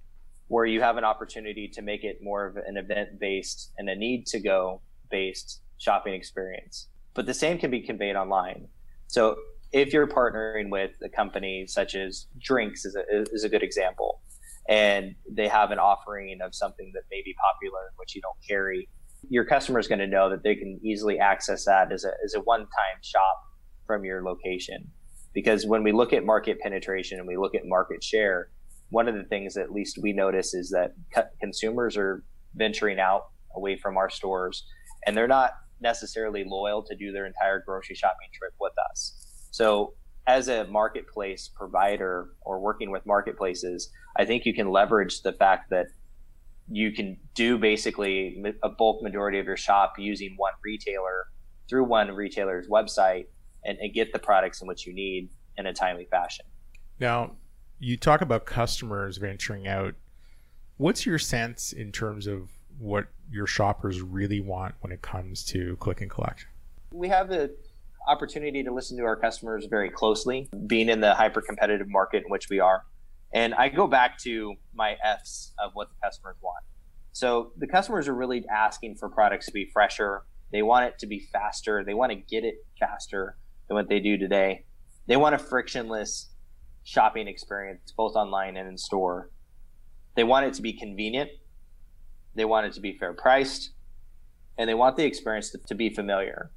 where 0.49 0.67
you 0.67 0.83
have 0.83 0.99
an 0.99 1.05
opportunity 1.05 1.69
to 1.69 1.81
make 1.81 2.05
it 2.05 2.19
more 2.23 2.45
of 2.47 2.57
an 2.57 2.77
event 2.77 3.19
based 3.19 3.73
and 3.79 3.89
a 3.89 3.97
need 3.97 4.27
to 4.27 4.41
go 4.41 4.83
based 5.11 5.63
shopping 5.79 6.13
experience. 6.13 6.89
But 7.15 7.25
the 7.25 7.35
same 7.35 7.59
can 7.59 7.71
be 7.71 7.81
conveyed 7.81 8.15
online. 8.15 8.69
So 9.07 9.37
if 9.73 9.93
you're 9.93 10.07
partnering 10.07 10.71
with 10.71 10.93
a 11.03 11.09
company 11.09 11.67
such 11.67 11.95
as 11.95 12.27
Drinks 12.39 12.85
is 12.85 12.97
a, 12.97 13.03
is 13.33 13.45
a 13.45 13.49
good 13.49 13.63
example, 13.63 14.21
and 14.69 15.15
they 15.31 15.49
have 15.49 15.71
an 15.71 15.79
offering 15.79 16.37
of 16.43 16.55
something 16.55 16.91
that 16.95 17.03
may 17.11 17.23
be 17.25 17.35
popular 17.35 17.93
which 17.97 18.15
you 18.15 18.21
don't 18.21 18.37
carry, 18.47 18.89
your 19.29 19.45
customer 19.45 19.79
is 19.79 19.89
going 19.89 19.99
to 19.99 20.07
know 20.07 20.31
that 20.31 20.43
they 20.43 20.55
can 20.55 20.79
easily 20.83 21.19
access 21.19 21.65
that 21.65 21.93
as 21.93 22.05
a, 22.05 22.13
as 22.25 22.35
a 22.35 22.41
one-time 22.41 23.01
shop 23.03 23.43
from 23.87 24.05
your 24.05 24.23
location 24.23 24.91
because 25.39 25.67
when 25.67 25.83
we 25.83 25.93
look 25.93 26.13
at 26.13 26.25
market 26.25 26.59
penetration 26.61 27.19
and 27.19 27.27
we 27.27 27.37
look 27.37 27.55
at 27.55 27.63
market 27.65 28.03
share, 28.03 28.49
one 28.91 29.09
of 29.09 29.15
the 29.15 29.25
things 29.25 29.55
that 29.55 29.63
at 29.63 29.73
least 29.73 29.99
we 30.03 30.13
notice 30.13 30.55
is 30.55 30.71
that 30.71 30.95
consumers 31.41 31.97
are 31.97 32.25
venturing 32.55 32.99
out 32.99 33.27
away 33.55 33.77
from 33.77 33.97
our 33.97 34.11
stores 34.11 34.65
and 35.07 35.17
they're 35.17 35.29
not 35.29 35.53
necessarily 35.81 36.45
loyal 36.45 36.83
to 36.83 36.97
do 36.97 37.13
their 37.13 37.27
entire 37.27 37.63
grocery 37.65 37.95
shopping 37.95 38.29
trip 38.35 38.53
with 38.61 38.73
us. 38.91 39.18
So 39.59 39.95
as 40.29 40.47
a 40.47 40.69
marketplace 40.69 41.51
provider 41.53 42.29
or 42.43 42.61
working 42.61 42.93
with 42.93 43.05
marketplaces, 43.05 43.91
I 44.17 44.25
think 44.25 44.47
you 44.47 44.55
can 44.55 44.71
leverage 44.71 45.23
the 45.23 45.33
fact 45.33 45.71
that 45.71 45.87
you 46.71 46.93
can 46.93 47.19
do 47.35 47.59
basically 47.59 48.41
a 48.63 48.69
bulk 48.69 49.03
majority 49.03 49.41
of 49.41 49.47
your 49.47 49.57
shop 49.57 49.95
using 49.99 50.35
one 50.37 50.53
retailer 50.63 51.27
through 51.69 51.83
one 51.83 52.13
retailer's 52.13 52.69
website 52.69 53.27
and, 53.65 53.77
and 53.79 53.93
get 53.93 54.13
the 54.13 54.21
products 54.21 54.63
in 54.63 54.69
which 54.69 54.87
you 54.87 54.95
need 54.95 55.29
in 55.57 55.67
a 55.67 55.73
timely 55.73 56.05
fashion. 56.05 56.47
Now, 57.01 57.33
you 57.81 57.97
talk 57.97 58.21
about 58.21 58.47
customers 58.47 59.17
venturing 59.17 59.67
out. 59.67 59.97
What's 60.77 61.05
your 61.05 61.19
sense 61.19 61.73
in 61.73 61.91
terms 61.91 62.29
of 62.29 62.49
what 62.79 63.09
your 63.29 63.49
shoppers 63.49 64.03
really 64.03 64.39
want 64.39 64.77
when 64.83 64.93
it 64.93 65.03
comes 65.03 65.43
to 65.47 65.75
click 65.79 66.01
and 66.01 66.09
collect? 66.09 66.47
We 66.93 67.09
have 67.09 67.29
the 67.29 67.57
opportunity 68.07 68.63
to 68.63 68.73
listen 68.73 68.97
to 68.99 69.05
our 69.05 69.17
customers 69.17 69.67
very 69.67 69.91
closely, 69.91 70.49
being 70.67 70.89
in 70.89 71.01
the 71.01 71.15
hyper 71.15 71.41
competitive 71.41 71.89
market 71.89 72.25
in 72.25 72.31
which 72.31 72.49
we 72.49 72.61
are. 72.61 72.85
And 73.33 73.55
I 73.55 73.69
go 73.69 73.87
back 73.87 74.19
to 74.21 74.55
my 74.75 74.97
F's 75.03 75.53
of 75.59 75.73
what 75.75 75.89
the 75.91 75.97
customers 76.03 76.37
want. 76.41 76.65
So 77.13 77.53
the 77.59 77.67
customers 77.67 78.09
are 78.09 78.15
really 78.15 78.45
asking 78.49 78.97
for 78.97 79.09
products 79.09 79.47
to 79.47 79.53
be 79.53 79.71
fresher. 79.73 80.23
They 80.53 80.63
want 80.63 80.87
it 80.87 80.99
to 81.01 81.07
be 81.07 81.21
faster. 81.33 81.85
They 81.85 81.95
want 81.95 82.13
to 82.13 82.17
get 82.17 82.45
it 82.45 82.65
faster 82.79 83.37
than 83.67 83.75
what 83.75 83.89
they 83.89 84.01
do 84.01 84.17
today. 84.17 84.65
They 85.07 85.17
want 85.17 85.35
a 85.35 85.39
frictionless 85.39 86.31
shopping 86.85 87.29
experience, 87.29 87.93
both 87.97 88.15
online 88.15 88.57
and 88.57 88.69
in 88.69 88.79
store. 88.79 89.31
They 90.15 90.25
want 90.25 90.47
it 90.47 90.55
to 90.55 90.63
be 90.63 90.73
convenient. 90.73 91.31
They 92.35 92.45
want 92.45 92.67
it 92.67 92.73
to 92.75 92.81
be 92.81 92.97
fair 92.97 93.13
priced. 93.13 93.73
And 94.57 94.69
they 94.69 94.75
want 94.75 94.97
the 94.97 95.05
experience 95.05 95.51
to, 95.51 95.59
to 95.59 95.75
be 95.75 95.91
familiar. 95.91 96.51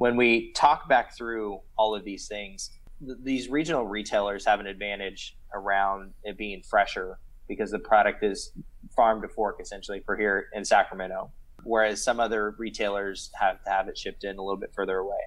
When 0.00 0.16
we 0.16 0.52
talk 0.54 0.88
back 0.88 1.14
through 1.14 1.60
all 1.76 1.94
of 1.94 2.04
these 2.04 2.26
things, 2.26 2.70
th- 3.04 3.18
these 3.22 3.48
regional 3.50 3.86
retailers 3.86 4.46
have 4.46 4.58
an 4.58 4.66
advantage 4.66 5.36
around 5.54 6.14
it 6.24 6.38
being 6.38 6.62
fresher 6.62 7.18
because 7.48 7.70
the 7.70 7.80
product 7.80 8.24
is 8.24 8.52
farm 8.96 9.20
to 9.20 9.28
fork 9.28 9.58
essentially 9.60 10.00
for 10.06 10.16
here 10.16 10.46
in 10.54 10.64
Sacramento. 10.64 11.30
Whereas 11.64 12.02
some 12.02 12.18
other 12.18 12.54
retailers 12.58 13.30
have 13.38 13.62
to 13.64 13.70
have 13.70 13.88
it 13.88 13.98
shipped 13.98 14.24
in 14.24 14.38
a 14.38 14.42
little 14.42 14.58
bit 14.58 14.72
further 14.74 14.96
away 14.96 15.18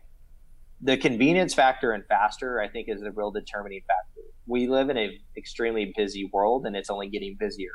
the 0.84 0.98
convenience 0.98 1.54
factor 1.54 1.94
and 1.94 2.06
faster, 2.08 2.60
I 2.60 2.68
think, 2.68 2.90
is 2.90 3.00
the 3.00 3.12
real 3.12 3.32
determining 3.32 3.82
factor. 3.82 4.28
We 4.48 4.68
live 4.68 4.90
in 4.90 4.98
an 4.98 5.18
extremely 5.38 5.94
busy 5.96 6.30
world, 6.34 6.66
and 6.66 6.76
it's 6.76 6.90
only 6.90 7.08
getting 7.08 7.38
busier. 7.40 7.72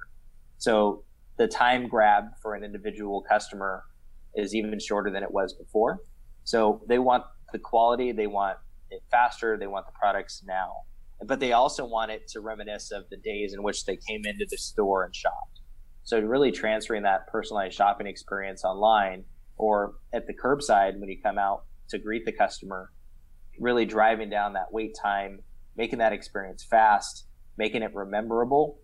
So 0.58 1.04
the 1.38 1.48
time 1.48 1.88
grab 1.88 2.24
for 2.42 2.54
an 2.54 2.64
individual 2.64 3.22
customer 3.22 3.82
is 4.34 4.54
even 4.54 4.78
shorter 4.78 5.10
than 5.10 5.22
it 5.22 5.30
was 5.30 5.54
before. 5.54 6.00
So 6.48 6.80
they 6.88 6.98
want 6.98 7.24
the 7.52 7.58
quality, 7.58 8.10
they 8.10 8.26
want 8.26 8.56
it 8.90 9.02
faster, 9.10 9.58
they 9.58 9.66
want 9.66 9.84
the 9.84 9.92
products 9.92 10.42
now. 10.46 10.72
But 11.26 11.40
they 11.40 11.52
also 11.52 11.84
want 11.84 12.10
it 12.10 12.26
to 12.28 12.40
reminisce 12.40 12.90
of 12.90 13.04
the 13.10 13.18
days 13.18 13.52
in 13.52 13.62
which 13.62 13.84
they 13.84 13.98
came 14.08 14.22
into 14.24 14.46
the 14.48 14.56
store 14.56 15.04
and 15.04 15.14
shopped. 15.14 15.60
So 16.04 16.18
really 16.18 16.50
transferring 16.50 17.02
that 17.02 17.26
personalized 17.26 17.76
shopping 17.76 18.06
experience 18.06 18.64
online 18.64 19.24
or 19.58 19.96
at 20.14 20.26
the 20.26 20.32
curbside 20.32 20.98
when 20.98 21.10
you 21.10 21.20
come 21.22 21.36
out 21.36 21.64
to 21.90 21.98
greet 21.98 22.24
the 22.24 22.32
customer, 22.32 22.92
really 23.60 23.84
driving 23.84 24.30
down 24.30 24.54
that 24.54 24.72
wait 24.72 24.96
time, 24.98 25.40
making 25.76 25.98
that 25.98 26.14
experience 26.14 26.64
fast, 26.64 27.26
making 27.58 27.82
it 27.82 27.94
rememberable. 27.94 28.78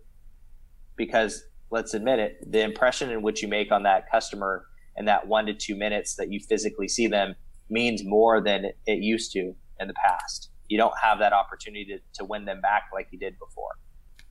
Because 0.97 1.41
let's 1.71 1.95
admit 1.95 2.19
it, 2.19 2.51
the 2.51 2.61
impression 2.61 3.09
in 3.09 3.23
which 3.23 3.41
you 3.41 3.47
make 3.47 3.71
on 3.71 3.81
that 3.83 4.03
customer 4.11 4.67
in 4.97 5.05
that 5.05 5.25
one 5.25 5.47
to 5.47 5.53
two 5.55 5.75
minutes 5.75 6.13
that 6.17 6.31
you 6.31 6.39
physically 6.39 6.87
see 6.87 7.07
them 7.07 7.33
means 7.69 8.03
more 8.05 8.41
than 8.41 8.65
it 8.85 9.03
used 9.03 9.31
to 9.33 9.55
in 9.79 9.87
the 9.87 9.93
past. 9.93 10.49
You 10.67 10.77
don't 10.77 10.93
have 11.01 11.19
that 11.19 11.33
opportunity 11.33 11.85
to, 11.85 11.99
to 12.15 12.25
win 12.25 12.45
them 12.45 12.61
back 12.61 12.85
like 12.93 13.07
you 13.11 13.19
did 13.19 13.37
before. 13.39 13.71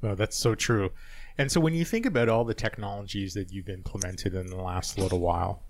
Well, 0.03 0.17
that's 0.17 0.37
so 0.37 0.55
true. 0.55 0.91
And 1.39 1.51
so 1.51 1.61
when 1.61 1.75
you 1.75 1.85
think 1.85 2.07
about 2.07 2.29
all 2.29 2.45
the 2.45 2.55
technologies 2.55 3.35
that 3.35 3.51
you've 3.51 3.69
implemented 3.69 4.35
in 4.35 4.47
the 4.47 4.61
last 4.61 4.99
little 4.99 5.21
while, 5.21 5.63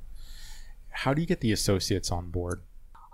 how 0.90 1.14
do 1.14 1.20
you 1.20 1.27
get 1.27 1.40
the 1.40 1.53
associates 1.53 2.11
on 2.11 2.31
board? 2.31 2.62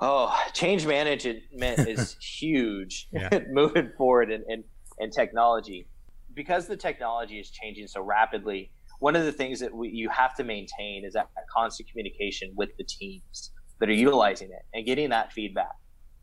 Oh, 0.00 0.34
change 0.52 0.86
management 0.86 1.44
is 1.88 2.16
huge 2.20 3.08
moving 3.50 3.90
forward 3.96 4.30
in, 4.30 4.44
in, 4.48 4.64
in, 4.98 5.10
technology. 5.10 5.86
Because 6.34 6.66
the 6.66 6.76
technology 6.76 7.38
is 7.38 7.50
changing 7.50 7.86
so 7.86 8.00
rapidly, 8.00 8.70
one 8.98 9.16
of 9.16 9.24
the 9.24 9.32
things 9.32 9.60
that 9.60 9.74
we, 9.74 9.88
you 9.88 10.08
have 10.08 10.34
to 10.36 10.44
maintain 10.44 11.04
is 11.04 11.14
that 11.14 11.28
constant 11.54 11.88
communication 11.90 12.52
with 12.56 12.70
the 12.78 12.84
teams 12.84 13.50
that 13.80 13.88
are 13.88 13.94
utilizing 13.94 14.50
it 14.50 14.62
and 14.74 14.86
getting 14.86 15.10
that 15.10 15.32
feedback. 15.32 15.74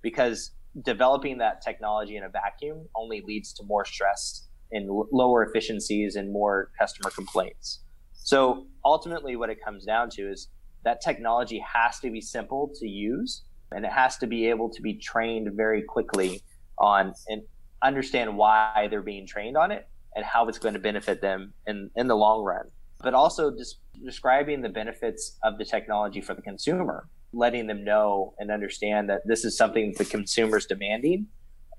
Because 0.02 0.52
developing 0.84 1.40
that 1.40 1.62
technology 1.62 2.16
in 2.16 2.24
a 2.24 2.30
vacuum 2.30 2.88
only 2.96 3.22
leads 3.26 3.54
to 3.54 3.64
more 3.64 3.84
stress 3.84 4.48
and 4.72 4.90
lower 5.12 5.44
efficiencies 5.44 6.16
and 6.16 6.32
more 6.32 6.72
customer 6.80 7.10
complaints. 7.10 7.82
So 8.14 8.68
ultimately, 8.86 9.36
what 9.36 9.50
it 9.50 9.64
comes 9.64 9.86
down 9.86 10.10
to 10.12 10.30
is 10.30 10.50
that 10.84 11.02
technology 11.02 11.64
has 11.74 12.00
to 12.00 12.12
be 12.12 12.22
simple 12.22 12.72
to 12.80 12.88
use 12.88 13.44
and 13.72 13.86
it 13.86 13.92
has 13.92 14.18
to 14.18 14.28
be 14.28 14.48
able 14.48 14.70
to 14.70 14.82
be 14.82 14.94
trained 14.94 15.50
very 15.56 15.82
quickly 15.82 16.42
on 16.78 17.14
and 17.28 17.42
understand 17.82 18.38
why 18.38 18.88
they're 18.90 19.02
being 19.02 19.28
trained 19.28 19.58
on 19.58 19.72
it 19.72 19.88
and 20.16 20.26
how 20.26 20.48
it's 20.48 20.58
going 20.58 20.74
to 20.74 20.80
benefit 20.80 21.22
them 21.22 21.54
in, 21.68 21.90
in 21.96 22.08
the 22.08 22.16
long 22.16 22.44
run. 22.44 22.66
But 23.02 23.14
also 23.14 23.52
just 23.52 23.80
describing 24.04 24.62
the 24.62 24.70
benefits 24.70 25.38
of 25.44 25.58
the 25.58 25.66
technology 25.66 26.22
for 26.22 26.34
the 26.34 26.42
consumer, 26.42 27.08
letting 27.38 27.68
them 27.68 27.84
know 27.84 28.34
and 28.40 28.52
understand 28.52 29.10
that 29.10 29.22
this 29.26 29.46
is 29.46 29.56
something 29.56 29.94
the 29.98 30.06
consumer's 30.06 30.66
demanding 30.66 31.28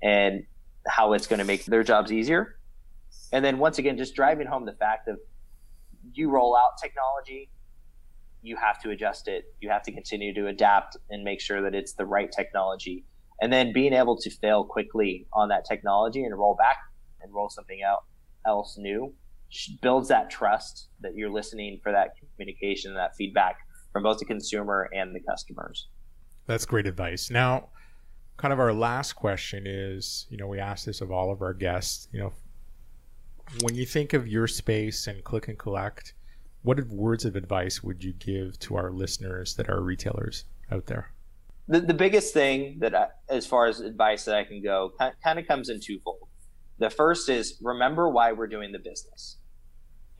and 0.01 0.43
how 0.87 1.13
it's 1.13 1.27
going 1.27 1.39
to 1.39 1.45
make 1.45 1.65
their 1.65 1.83
jobs 1.83 2.11
easier. 2.11 2.57
And 3.31 3.43
then 3.43 3.57
once 3.57 3.77
again, 3.77 3.97
just 3.97 4.15
driving 4.15 4.47
home 4.47 4.65
the 4.65 4.73
fact 4.73 5.07
of 5.07 5.17
you 6.13 6.29
roll 6.29 6.55
out 6.55 6.77
technology, 6.81 7.49
you 8.41 8.55
have 8.55 8.81
to 8.81 8.91
adjust 8.91 9.27
it. 9.27 9.43
You 9.59 9.69
have 9.69 9.83
to 9.83 9.91
continue 9.91 10.33
to 10.33 10.47
adapt 10.47 10.97
and 11.09 11.23
make 11.23 11.41
sure 11.41 11.61
that 11.61 11.75
it's 11.75 11.93
the 11.93 12.05
right 12.05 12.31
technology. 12.31 13.05
And 13.41 13.51
then 13.51 13.73
being 13.73 13.93
able 13.93 14.17
to 14.17 14.29
fail 14.29 14.63
quickly 14.63 15.27
on 15.33 15.49
that 15.49 15.65
technology 15.65 16.23
and 16.23 16.37
roll 16.37 16.55
back 16.55 16.77
and 17.21 17.33
roll 17.33 17.49
something 17.49 17.81
out 17.83 18.05
else 18.45 18.77
new 18.77 19.13
builds 19.81 20.07
that 20.09 20.29
trust 20.29 20.89
that 21.01 21.15
you're 21.15 21.29
listening 21.29 21.79
for 21.81 21.91
that 21.91 22.13
communication 22.35 22.91
and 22.91 22.99
that 22.99 23.15
feedback 23.15 23.57
from 23.91 24.03
both 24.03 24.19
the 24.19 24.25
consumer 24.25 24.89
and 24.93 25.15
the 25.15 25.19
customers. 25.19 25.87
That's 26.45 26.65
great 26.65 26.87
advice. 26.87 27.29
Now, 27.29 27.69
kind 28.37 28.53
of 28.53 28.59
our 28.59 28.73
last 28.73 29.13
question 29.13 29.65
is, 29.67 30.25
you 30.29 30.37
know, 30.37 30.47
we 30.47 30.59
ask 30.59 30.85
this 30.85 31.01
of 31.01 31.11
all 31.11 31.31
of 31.31 31.41
our 31.41 31.53
guests, 31.53 32.07
you 32.11 32.19
know, 32.19 32.33
when 33.61 33.75
you 33.75 33.85
think 33.85 34.13
of 34.13 34.27
your 34.27 34.47
space 34.47 35.07
and 35.07 35.23
click 35.23 35.47
and 35.47 35.57
collect, 35.57 36.13
what 36.61 36.79
words 36.87 37.25
of 37.25 37.35
advice 37.35 37.83
would 37.83 38.03
you 38.03 38.13
give 38.13 38.59
to 38.59 38.75
our 38.75 38.91
listeners 38.91 39.55
that 39.55 39.69
are 39.69 39.81
retailers 39.81 40.45
out 40.71 40.85
there? 40.85 41.11
The, 41.67 41.81
the 41.81 41.93
biggest 41.93 42.33
thing 42.33 42.77
that, 42.79 42.95
I, 42.95 43.07
as 43.29 43.45
far 43.45 43.67
as 43.67 43.79
advice 43.79 44.25
that 44.25 44.35
I 44.35 44.43
can 44.43 44.61
go, 44.61 44.91
kind 45.23 45.39
of 45.39 45.47
comes 45.47 45.69
in 45.69 45.79
twofold. 45.79 46.27
The 46.79 46.89
first 46.89 47.29
is 47.29 47.57
remember 47.61 48.09
why 48.09 48.31
we're 48.31 48.47
doing 48.47 48.71
the 48.71 48.79
business 48.79 49.37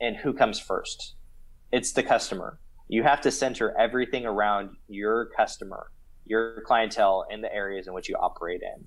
and 0.00 0.16
who 0.16 0.32
comes 0.32 0.60
first. 0.60 1.14
It's 1.72 1.92
the 1.92 2.02
customer. 2.02 2.58
You 2.92 3.04
have 3.04 3.20
to 3.20 3.30
center 3.30 3.72
everything 3.78 4.26
around 4.26 4.70
your 4.88 5.28
customer, 5.36 5.92
your 6.26 6.60
clientele, 6.66 7.24
and 7.30 7.42
the 7.42 7.54
areas 7.54 7.86
in 7.86 7.94
which 7.94 8.08
you 8.08 8.16
operate 8.16 8.62
in. 8.62 8.84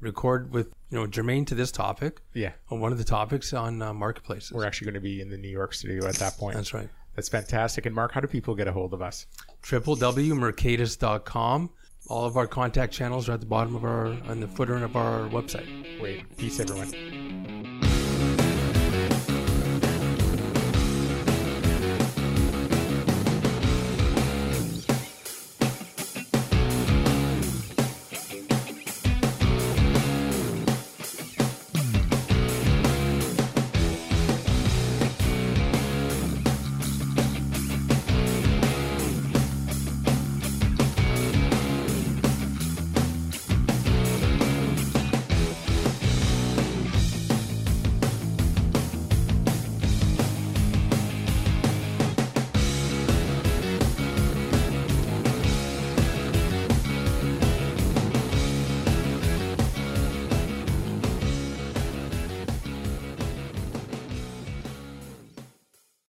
record 0.00 0.52
with, 0.52 0.68
you 0.90 0.98
know, 0.98 1.06
germane 1.06 1.44
to 1.46 1.54
this 1.54 1.72
topic. 1.72 2.20
Yeah. 2.34 2.52
On 2.70 2.80
one 2.80 2.92
of 2.92 2.98
the 2.98 3.04
topics 3.04 3.52
on 3.52 3.82
uh, 3.82 3.92
marketplaces. 3.92 4.52
We're 4.52 4.66
actually 4.66 4.86
going 4.86 4.94
to 4.94 5.00
be 5.00 5.20
in 5.20 5.30
the 5.30 5.36
New 5.36 5.48
York 5.48 5.74
studio 5.74 6.06
at 6.06 6.16
that 6.16 6.38
point. 6.38 6.56
That's 6.56 6.74
right. 6.74 6.88
That's 7.16 7.28
fantastic. 7.28 7.86
And, 7.86 7.94
Mark, 7.94 8.12
how 8.12 8.20
do 8.20 8.28
people 8.28 8.54
get 8.54 8.68
a 8.68 8.72
hold 8.72 8.94
of 8.94 9.02
us? 9.02 9.26
www.mercatus.com 9.62 11.70
all 12.10 12.24
of 12.24 12.36
our 12.36 12.46
contact 12.46 12.92
channels 12.92 13.28
are 13.28 13.32
at 13.32 13.40
the 13.40 13.46
bottom 13.46 13.76
of 13.76 13.84
our, 13.84 14.06
on 14.28 14.40
the 14.40 14.48
footer 14.48 14.82
of 14.82 14.96
our 14.96 15.28
website. 15.28 16.00
Great. 16.00 16.36
Peace, 16.36 16.58
everyone. 16.58 17.59